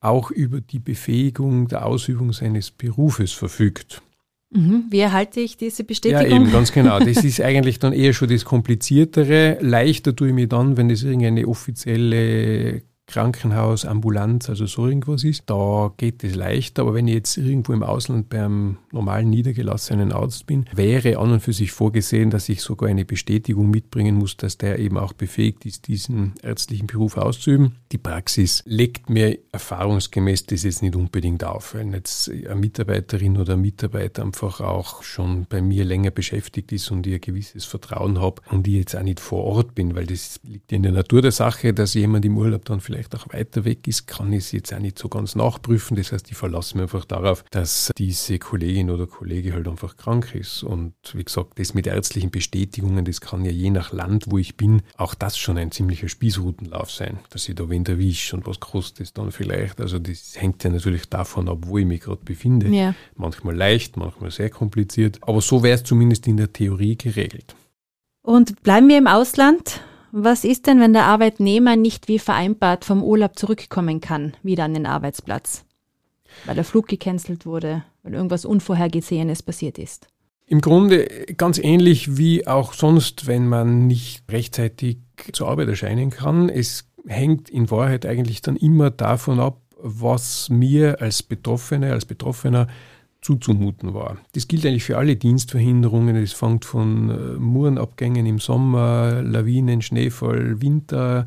auch 0.00 0.30
über 0.30 0.62
die 0.62 0.78
Befähigung 0.78 1.68
der 1.68 1.84
Ausübung 1.84 2.32
seines 2.32 2.70
Berufes 2.70 3.32
verfügt. 3.32 4.00
Mhm. 4.54 4.84
Wie 4.88 5.00
erhalte 5.00 5.40
ich 5.40 5.56
diese 5.56 5.84
Bestätigung? 5.84 6.30
Ja, 6.30 6.36
eben, 6.36 6.52
ganz 6.52 6.72
genau. 6.72 6.98
Das 7.00 7.24
ist 7.24 7.40
eigentlich 7.40 7.80
dann 7.80 7.92
eher 7.92 8.12
schon 8.12 8.28
das 8.28 8.44
Kompliziertere. 8.44 9.58
Leichter 9.60 10.14
tue 10.14 10.28
ich 10.28 10.34
mir 10.34 10.46
dann, 10.46 10.76
wenn 10.76 10.88
das 10.88 11.02
irgendeine 11.02 11.46
offizielle 11.48 12.82
Krankenhaus, 13.06 13.84
Ambulanz, 13.84 14.48
also 14.48 14.66
so 14.66 14.86
irgendwas 14.86 15.24
ist, 15.24 15.44
da 15.46 15.92
geht 15.96 16.24
es 16.24 16.34
leichter. 16.34 16.82
Aber 16.82 16.94
wenn 16.94 17.06
ich 17.06 17.14
jetzt 17.14 17.36
irgendwo 17.36 17.72
im 17.72 17.82
Ausland 17.82 18.28
beim 18.28 18.78
normalen 18.92 19.30
niedergelassenen 19.30 20.12
Arzt 20.12 20.46
bin, 20.46 20.64
wäre 20.72 21.18
an 21.18 21.32
und 21.32 21.40
für 21.40 21.52
sich 21.52 21.70
vorgesehen, 21.70 22.30
dass 22.30 22.48
ich 22.48 22.62
sogar 22.62 22.88
eine 22.88 23.04
Bestätigung 23.04 23.70
mitbringen 23.70 24.16
muss, 24.16 24.36
dass 24.36 24.56
der 24.56 24.78
eben 24.78 24.96
auch 24.96 25.12
befähigt 25.12 25.66
ist, 25.66 25.86
diesen 25.86 26.32
ärztlichen 26.42 26.86
Beruf 26.86 27.18
auszuüben. 27.18 27.76
Die 27.92 27.98
Praxis 27.98 28.62
legt 28.66 29.10
mir 29.10 29.38
erfahrungsgemäß 29.52 30.46
das 30.46 30.62
jetzt 30.62 30.82
nicht 30.82 30.96
unbedingt 30.96 31.44
auf. 31.44 31.74
Wenn 31.74 31.92
jetzt 31.92 32.30
eine 32.30 32.54
Mitarbeiterin 32.54 33.36
oder 33.36 33.52
ein 33.52 33.60
Mitarbeiter 33.60 34.22
einfach 34.22 34.60
auch 34.60 35.02
schon 35.02 35.46
bei 35.48 35.60
mir 35.60 35.84
länger 35.84 36.10
beschäftigt 36.10 36.72
ist 36.72 36.90
und 36.90 37.06
ein 37.06 37.20
gewisses 37.20 37.64
Vertrauen 37.64 38.20
habe 38.20 38.42
und 38.50 38.66
ich 38.66 38.74
jetzt 38.74 38.96
auch 38.96 39.02
nicht 39.02 39.20
vor 39.20 39.44
Ort 39.44 39.74
bin, 39.74 39.94
weil 39.94 40.06
das 40.06 40.40
liegt 40.42 40.72
in 40.72 40.82
der 40.82 40.92
Natur 40.92 41.22
der 41.22 41.32
Sache, 41.32 41.74
dass 41.74 41.94
jemand 41.94 42.24
im 42.24 42.38
Urlaub 42.38 42.64
dann 42.64 42.80
vielleicht 42.80 42.93
vielleicht 42.94 43.14
auch 43.14 43.32
weiter 43.32 43.64
weg 43.64 43.88
ist, 43.88 44.06
kann 44.06 44.32
ich 44.32 44.44
es 44.44 44.52
jetzt 44.52 44.72
auch 44.72 44.78
nicht 44.78 44.98
so 44.98 45.08
ganz 45.08 45.34
nachprüfen. 45.34 45.96
Das 45.96 46.12
heißt, 46.12 46.30
ich 46.30 46.36
verlasse 46.36 46.76
mich 46.76 46.82
einfach 46.82 47.04
darauf, 47.04 47.44
dass 47.50 47.90
diese 47.98 48.38
Kollegin 48.38 48.90
oder 48.90 49.06
Kollege 49.06 49.52
halt 49.52 49.66
einfach 49.66 49.96
krank 49.96 50.34
ist. 50.34 50.62
Und 50.62 50.94
wie 51.12 51.24
gesagt, 51.24 51.58
das 51.58 51.74
mit 51.74 51.86
ärztlichen 51.86 52.30
Bestätigungen, 52.30 53.04
das 53.04 53.20
kann 53.20 53.44
ja 53.44 53.50
je 53.50 53.70
nach 53.70 53.92
Land, 53.92 54.26
wo 54.28 54.38
ich 54.38 54.56
bin, 54.56 54.82
auch 54.96 55.14
das 55.14 55.36
schon 55.36 55.58
ein 55.58 55.72
ziemlicher 55.72 56.08
Spießrutenlauf 56.08 56.90
sein, 56.90 57.18
dass 57.30 57.48
ich 57.48 57.54
da 57.56 57.68
wen 57.68 57.84
erwische 57.84 58.36
und 58.36 58.46
was 58.46 58.60
kostet 58.60 59.06
es 59.06 59.12
dann 59.12 59.32
vielleicht. 59.32 59.80
Also 59.80 59.98
das 59.98 60.40
hängt 60.40 60.62
ja 60.62 60.70
natürlich 60.70 61.08
davon 61.08 61.48
ab, 61.48 61.58
wo 61.62 61.78
ich 61.78 61.86
mich 61.86 62.00
gerade 62.00 62.24
befinde. 62.24 62.68
Ja. 62.68 62.94
Manchmal 63.16 63.56
leicht, 63.56 63.96
manchmal 63.96 64.30
sehr 64.30 64.50
kompliziert. 64.50 65.18
Aber 65.22 65.40
so 65.40 65.62
wäre 65.62 65.74
es 65.74 65.84
zumindest 65.84 66.26
in 66.26 66.36
der 66.36 66.52
Theorie 66.52 66.96
geregelt. 66.96 67.56
Und 68.22 68.62
bleiben 68.62 68.88
wir 68.88 68.98
im 68.98 69.06
Ausland. 69.06 69.80
Was 70.16 70.44
ist 70.44 70.68
denn, 70.68 70.78
wenn 70.78 70.92
der 70.92 71.06
Arbeitnehmer 71.06 71.74
nicht 71.74 72.06
wie 72.06 72.20
vereinbart 72.20 72.84
vom 72.84 73.02
Urlaub 73.02 73.36
zurückkommen 73.36 74.00
kann, 74.00 74.34
wieder 74.44 74.62
an 74.62 74.72
den 74.72 74.86
Arbeitsplatz? 74.86 75.64
Weil 76.44 76.54
der 76.54 76.62
Flug 76.62 76.86
gecancelt 76.86 77.46
wurde, 77.46 77.82
weil 78.04 78.14
irgendwas 78.14 78.44
Unvorhergesehenes 78.44 79.42
passiert 79.42 79.76
ist. 79.76 80.06
Im 80.46 80.60
Grunde 80.60 81.08
ganz 81.36 81.58
ähnlich 81.58 82.16
wie 82.16 82.46
auch 82.46 82.74
sonst, 82.74 83.26
wenn 83.26 83.48
man 83.48 83.88
nicht 83.88 84.22
rechtzeitig 84.30 84.98
zur 85.32 85.48
Arbeit 85.48 85.66
erscheinen 85.66 86.10
kann. 86.10 86.48
Es 86.48 86.84
hängt 87.08 87.50
in 87.50 87.68
Wahrheit 87.72 88.06
eigentlich 88.06 88.40
dann 88.40 88.54
immer 88.54 88.92
davon 88.92 89.40
ab, 89.40 89.62
was 89.76 90.48
mir 90.48 91.00
als 91.00 91.24
Betroffene, 91.24 91.92
als 91.92 92.04
Betroffener 92.04 92.68
zuzumuten 93.24 93.94
war. 93.94 94.18
Das 94.32 94.48
gilt 94.48 94.66
eigentlich 94.66 94.84
für 94.84 94.98
alle 94.98 95.16
Dienstverhinderungen. 95.16 96.14
Es 96.14 96.34
fängt 96.34 96.66
von 96.66 97.08
äh, 97.08 97.38
Murenabgängen 97.38 98.26
im 98.26 98.38
Sommer, 98.38 99.22
Lawinen, 99.22 99.80
Schneefall, 99.80 100.60
Winter, 100.60 101.24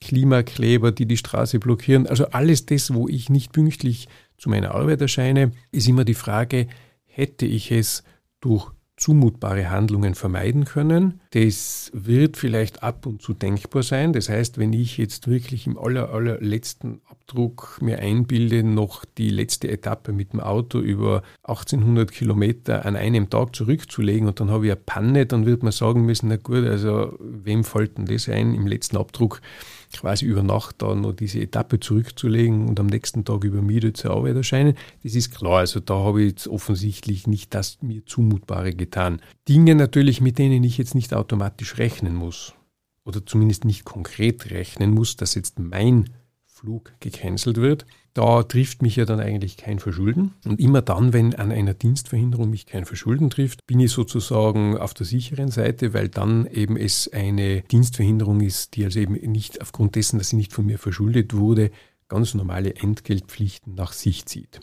Klimakleber, 0.00 0.90
die 0.90 1.06
die 1.06 1.16
Straße 1.16 1.60
blockieren. 1.60 2.08
Also 2.08 2.26
alles 2.30 2.66
das, 2.66 2.92
wo 2.92 3.06
ich 3.06 3.30
nicht 3.30 3.52
pünktlich 3.52 4.08
zu 4.38 4.50
meiner 4.50 4.74
Arbeit 4.74 5.00
erscheine, 5.02 5.52
ist 5.70 5.86
immer 5.86 6.04
die 6.04 6.14
Frage, 6.14 6.66
hätte 7.06 7.46
ich 7.46 7.70
es 7.70 8.02
durch 8.40 8.72
zumutbare 9.00 9.70
Handlungen 9.70 10.14
vermeiden 10.14 10.66
können. 10.66 11.20
Das 11.30 11.90
wird 11.94 12.36
vielleicht 12.36 12.82
ab 12.82 13.06
und 13.06 13.22
zu 13.22 13.32
denkbar 13.32 13.82
sein. 13.82 14.12
Das 14.12 14.28
heißt, 14.28 14.58
wenn 14.58 14.72
ich 14.72 14.98
jetzt 14.98 15.26
wirklich 15.26 15.66
im 15.66 15.78
aller, 15.78 16.10
allerletzten 16.12 17.00
Abdruck 17.08 17.78
mir 17.80 17.98
einbilde, 17.98 18.62
noch 18.62 19.04
die 19.04 19.30
letzte 19.30 19.68
Etappe 19.68 20.12
mit 20.12 20.34
dem 20.34 20.40
Auto 20.40 20.78
über 20.80 21.22
1800 21.50 22.10
Kilometer 22.10 22.84
an 22.86 22.96
einem 22.96 23.28
Tag 23.28 23.54
zurückzulegen 23.54 24.28
und 24.28 24.40
dann 24.40 24.50
habe 24.50 24.66
ich 24.66 24.72
eine 24.72 24.80
Panne, 24.80 25.26
dann 25.26 25.46
wird 25.46 25.62
man 25.62 25.72
sagen 25.72 26.06
müssen, 26.06 26.28
na 26.28 26.36
gut, 26.36 26.64
also 26.64 27.16
wem 27.20 27.64
fällt 27.64 27.98
denn 27.98 28.06
das 28.06 28.28
ein, 28.28 28.54
im 28.54 28.66
letzten 28.66 28.96
Abdruck 28.96 29.40
quasi 29.92 30.24
über 30.24 30.42
Nacht 30.42 30.76
da 30.78 30.94
noch 30.94 31.12
diese 31.12 31.40
Etappe 31.40 31.80
zurückzulegen 31.80 32.68
und 32.68 32.78
am 32.78 32.86
nächsten 32.86 33.24
Tag 33.24 33.44
über 33.44 33.60
Miete 33.60 33.92
zur 33.92 34.12
Arbeit 34.12 34.36
erscheinen. 34.36 34.74
Das 35.02 35.14
ist 35.14 35.34
klar, 35.34 35.58
also 35.58 35.80
da 35.80 35.94
habe 35.94 36.22
ich 36.22 36.30
jetzt 36.30 36.48
offensichtlich 36.48 37.26
nicht 37.26 37.54
das 37.54 37.78
mir 37.82 38.04
Zumutbare 38.06 38.74
getan. 38.74 39.20
Dinge 39.48 39.74
natürlich, 39.74 40.20
mit 40.20 40.38
denen 40.38 40.62
ich 40.64 40.78
jetzt 40.78 40.94
nicht 40.94 41.12
automatisch 41.12 41.78
rechnen 41.78 42.14
muss 42.14 42.54
oder 43.04 43.24
zumindest 43.26 43.64
nicht 43.64 43.84
konkret 43.84 44.50
rechnen 44.50 44.92
muss, 44.92 45.16
dass 45.16 45.34
jetzt 45.34 45.58
mein 45.58 46.10
Flug 46.60 46.92
gecancelt 47.00 47.56
wird, 47.56 47.86
da 48.12 48.42
trifft 48.42 48.82
mich 48.82 48.96
ja 48.96 49.04
dann 49.06 49.20
eigentlich 49.20 49.56
kein 49.56 49.78
Verschulden. 49.78 50.34
Und 50.44 50.60
immer 50.60 50.82
dann, 50.82 51.12
wenn 51.12 51.34
an 51.34 51.52
einer 51.52 51.74
Dienstverhinderung 51.74 52.50
mich 52.50 52.66
kein 52.66 52.84
Verschulden 52.84 53.30
trifft, 53.30 53.66
bin 53.66 53.80
ich 53.80 53.92
sozusagen 53.92 54.76
auf 54.76 54.92
der 54.92 55.06
sicheren 55.06 55.50
Seite, 55.50 55.94
weil 55.94 56.08
dann 56.08 56.46
eben 56.46 56.76
es 56.76 57.10
eine 57.12 57.62
Dienstverhinderung 57.62 58.40
ist, 58.40 58.76
die 58.76 58.84
also 58.84 59.00
eben 59.00 59.14
nicht 59.14 59.62
aufgrund 59.62 59.94
dessen, 59.94 60.18
dass 60.18 60.28
sie 60.28 60.36
nicht 60.36 60.52
von 60.52 60.66
mir 60.66 60.78
verschuldet 60.78 61.34
wurde, 61.34 61.70
ganz 62.08 62.34
normale 62.34 62.74
Entgeltpflichten 62.74 63.74
nach 63.74 63.92
sich 63.92 64.26
zieht. 64.26 64.60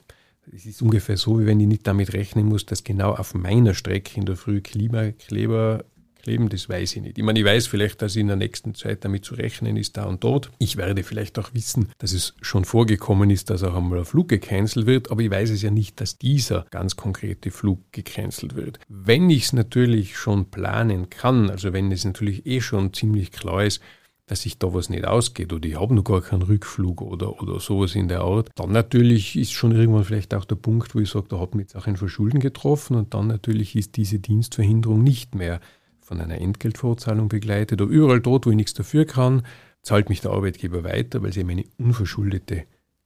Es 0.53 0.65
ist 0.65 0.81
ungefähr 0.81 1.17
so, 1.17 1.39
wie 1.39 1.45
wenn 1.45 1.59
ich 1.59 1.67
nicht 1.67 1.87
damit 1.87 2.13
rechnen 2.13 2.45
muss, 2.45 2.65
dass 2.65 2.83
genau 2.83 3.13
auf 3.13 3.33
meiner 3.33 3.73
Strecke 3.73 4.19
in 4.19 4.25
der 4.25 4.37
Früh 4.37 4.61
Klimakleber 4.61 5.83
kleben, 6.27 6.49
das 6.49 6.67
weiß 6.67 6.97
ich 6.97 7.01
nicht. 7.01 7.17
Ich 7.17 7.23
meine, 7.23 7.39
ich 7.39 7.45
weiß 7.45 7.67
vielleicht, 7.67 8.01
dass 8.01 8.17
in 8.17 8.27
der 8.27 8.35
nächsten 8.35 8.75
Zeit 8.75 9.05
damit 9.05 9.23
zu 9.23 9.35
rechnen 9.35 9.77
ist, 9.77 9.95
da 9.95 10.03
und 10.03 10.25
dort. 10.25 10.51
Ich 10.59 10.75
werde 10.75 11.03
vielleicht 11.03 11.39
auch 11.39 11.53
wissen, 11.53 11.87
dass 11.99 12.11
es 12.11 12.35
schon 12.41 12.65
vorgekommen 12.65 13.29
ist, 13.29 13.49
dass 13.49 13.63
auch 13.63 13.75
einmal 13.75 13.99
ein 13.99 14.05
Flug 14.05 14.27
gecancelt 14.27 14.87
wird, 14.87 15.09
aber 15.09 15.21
ich 15.21 15.31
weiß 15.31 15.51
es 15.51 15.61
ja 15.61 15.71
nicht, 15.71 16.01
dass 16.01 16.17
dieser 16.17 16.65
ganz 16.69 16.97
konkrete 16.97 17.49
Flug 17.49 17.79
gecancelt 17.93 18.57
wird. 18.57 18.79
Wenn 18.89 19.29
ich 19.29 19.45
es 19.45 19.53
natürlich 19.53 20.17
schon 20.17 20.51
planen 20.51 21.09
kann, 21.09 21.49
also 21.49 21.71
wenn 21.71 21.93
es 21.93 22.03
natürlich 22.03 22.45
eh 22.45 22.59
schon 22.59 22.91
ziemlich 22.91 23.31
klar 23.31 23.63
ist, 23.63 23.81
dass 24.27 24.41
sich 24.41 24.59
da 24.59 24.73
was 24.73 24.89
nicht 24.89 25.05
ausgeht 25.05 25.53
oder 25.53 25.67
ich 25.67 25.79
habe 25.79 25.95
noch 25.95 26.03
gar 26.03 26.21
keinen 26.21 26.41
Rückflug 26.41 27.01
oder, 27.01 27.41
oder 27.41 27.59
sowas 27.59 27.95
in 27.95 28.09
der 28.09 28.21
Art, 28.21 28.49
dann 28.55 28.73
natürlich 28.73 29.37
ist 29.37 29.53
schon 29.53 29.71
irgendwann 29.71 30.03
vielleicht 30.03 30.33
auch 30.33 30.43
der 30.45 30.55
Punkt, 30.55 30.93
wo 30.93 30.99
ich 30.99 31.09
sage, 31.09 31.27
da 31.29 31.39
hat 31.39 31.55
mich 31.55 31.67
jetzt 31.67 31.77
auch 31.77 31.87
ein 31.87 31.95
Verschulden 31.95 32.41
getroffen 32.41 32.97
und 32.97 33.13
dann 33.13 33.27
natürlich 33.27 33.75
ist 33.75 33.95
diese 33.95 34.19
Dienstverhinderung 34.19 35.01
nicht 35.01 35.33
mehr 35.33 35.61
von 36.07 36.21
einer 36.21 36.39
Entgeltvorzahlung 36.39 37.27
begleitet. 37.27 37.81
Oder 37.81 37.91
überall 37.91 38.21
dort, 38.21 38.45
wo 38.45 38.49
ich 38.49 38.55
nichts 38.55 38.73
dafür 38.73 39.05
kann, 39.05 39.43
zahlt 39.81 40.07
mich 40.09 40.21
der 40.21 40.31
Arbeitgeber 40.31 40.83
weiter, 40.83 41.21
weil 41.21 41.31
es 41.31 41.37
eben 41.37 41.49
eine 41.49 41.65
unverschuldete 41.77 42.63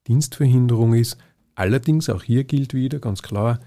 Dienstverhinderung 0.07 0.93
ist. 0.93 1.17
Allerdings, 1.55 2.09
auch 2.09 2.23
hier 2.23 2.43
gilt 2.43 2.73
wieder 2.73 2.99
ganz 2.99 3.23
klar, 3.23 3.59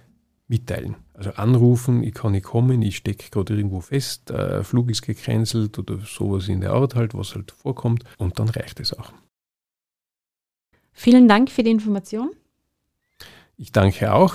mitteilen. 0.47 0.97
Also 1.15 1.31
anrufen, 1.31 2.03
ich 2.05 2.15
kann 2.15 2.33
nicht 2.33 2.45
kommen, 2.45 2.81
ich 2.83 2.97
stecke 2.97 3.31
gerade 3.31 3.57
irgendwo 3.57 3.81
fest, 3.81 4.31
äh, 4.31 4.63
Flug 4.63 4.91
ist 4.91 5.03
gecancelt 5.03 5.79
oder 5.79 5.99
sowas 5.99 6.49
in 6.49 6.61
der 6.61 6.73
Art 6.73 6.95
halt, 6.95 7.15
was 7.15 7.35
halt 7.35 7.51
vorkommt 7.51 8.05
und 8.19 8.39
dann 8.39 8.49
reicht 8.49 8.79
es 8.81 8.93
auch. 8.93 9.13
Vielen 10.93 11.29
Dank 11.29 11.51
für 11.51 11.63
die 11.63 11.71
Information. 11.71 12.31
Ich 13.57 13.73
danke 13.73 14.13
auch. 14.13 14.35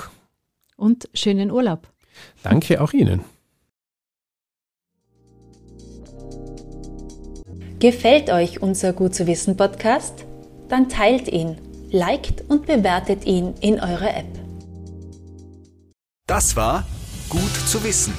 Und 0.76 1.10
schönen 1.14 1.52
Urlaub. 1.52 1.88
Danke 2.44 2.82
auch 2.82 2.94
Ihnen. 2.94 3.24
Gefällt 7.80 8.30
euch 8.30 8.62
unser 8.62 8.92
Gut 8.92 9.15
zu 9.15 9.26
wissen 9.26 9.56
Podcast? 9.56 10.26
Dann 10.68 10.89
teilt 10.89 11.30
ihn, 11.30 11.58
liked 11.92 12.44
und 12.50 12.65
bewertet 12.65 13.26
ihn 13.26 13.54
in 13.62 13.80
eurer 13.80 14.18
App. 14.18 14.28
Das 16.28 16.58
war 16.58 16.86
Gut 17.30 17.56
zu 17.68 17.82
wissen, 17.84 18.13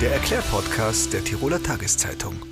der 0.00 0.12
Erklärpodcast 0.12 1.12
der 1.12 1.22
Tiroler 1.22 1.62
Tageszeitung. 1.62 2.49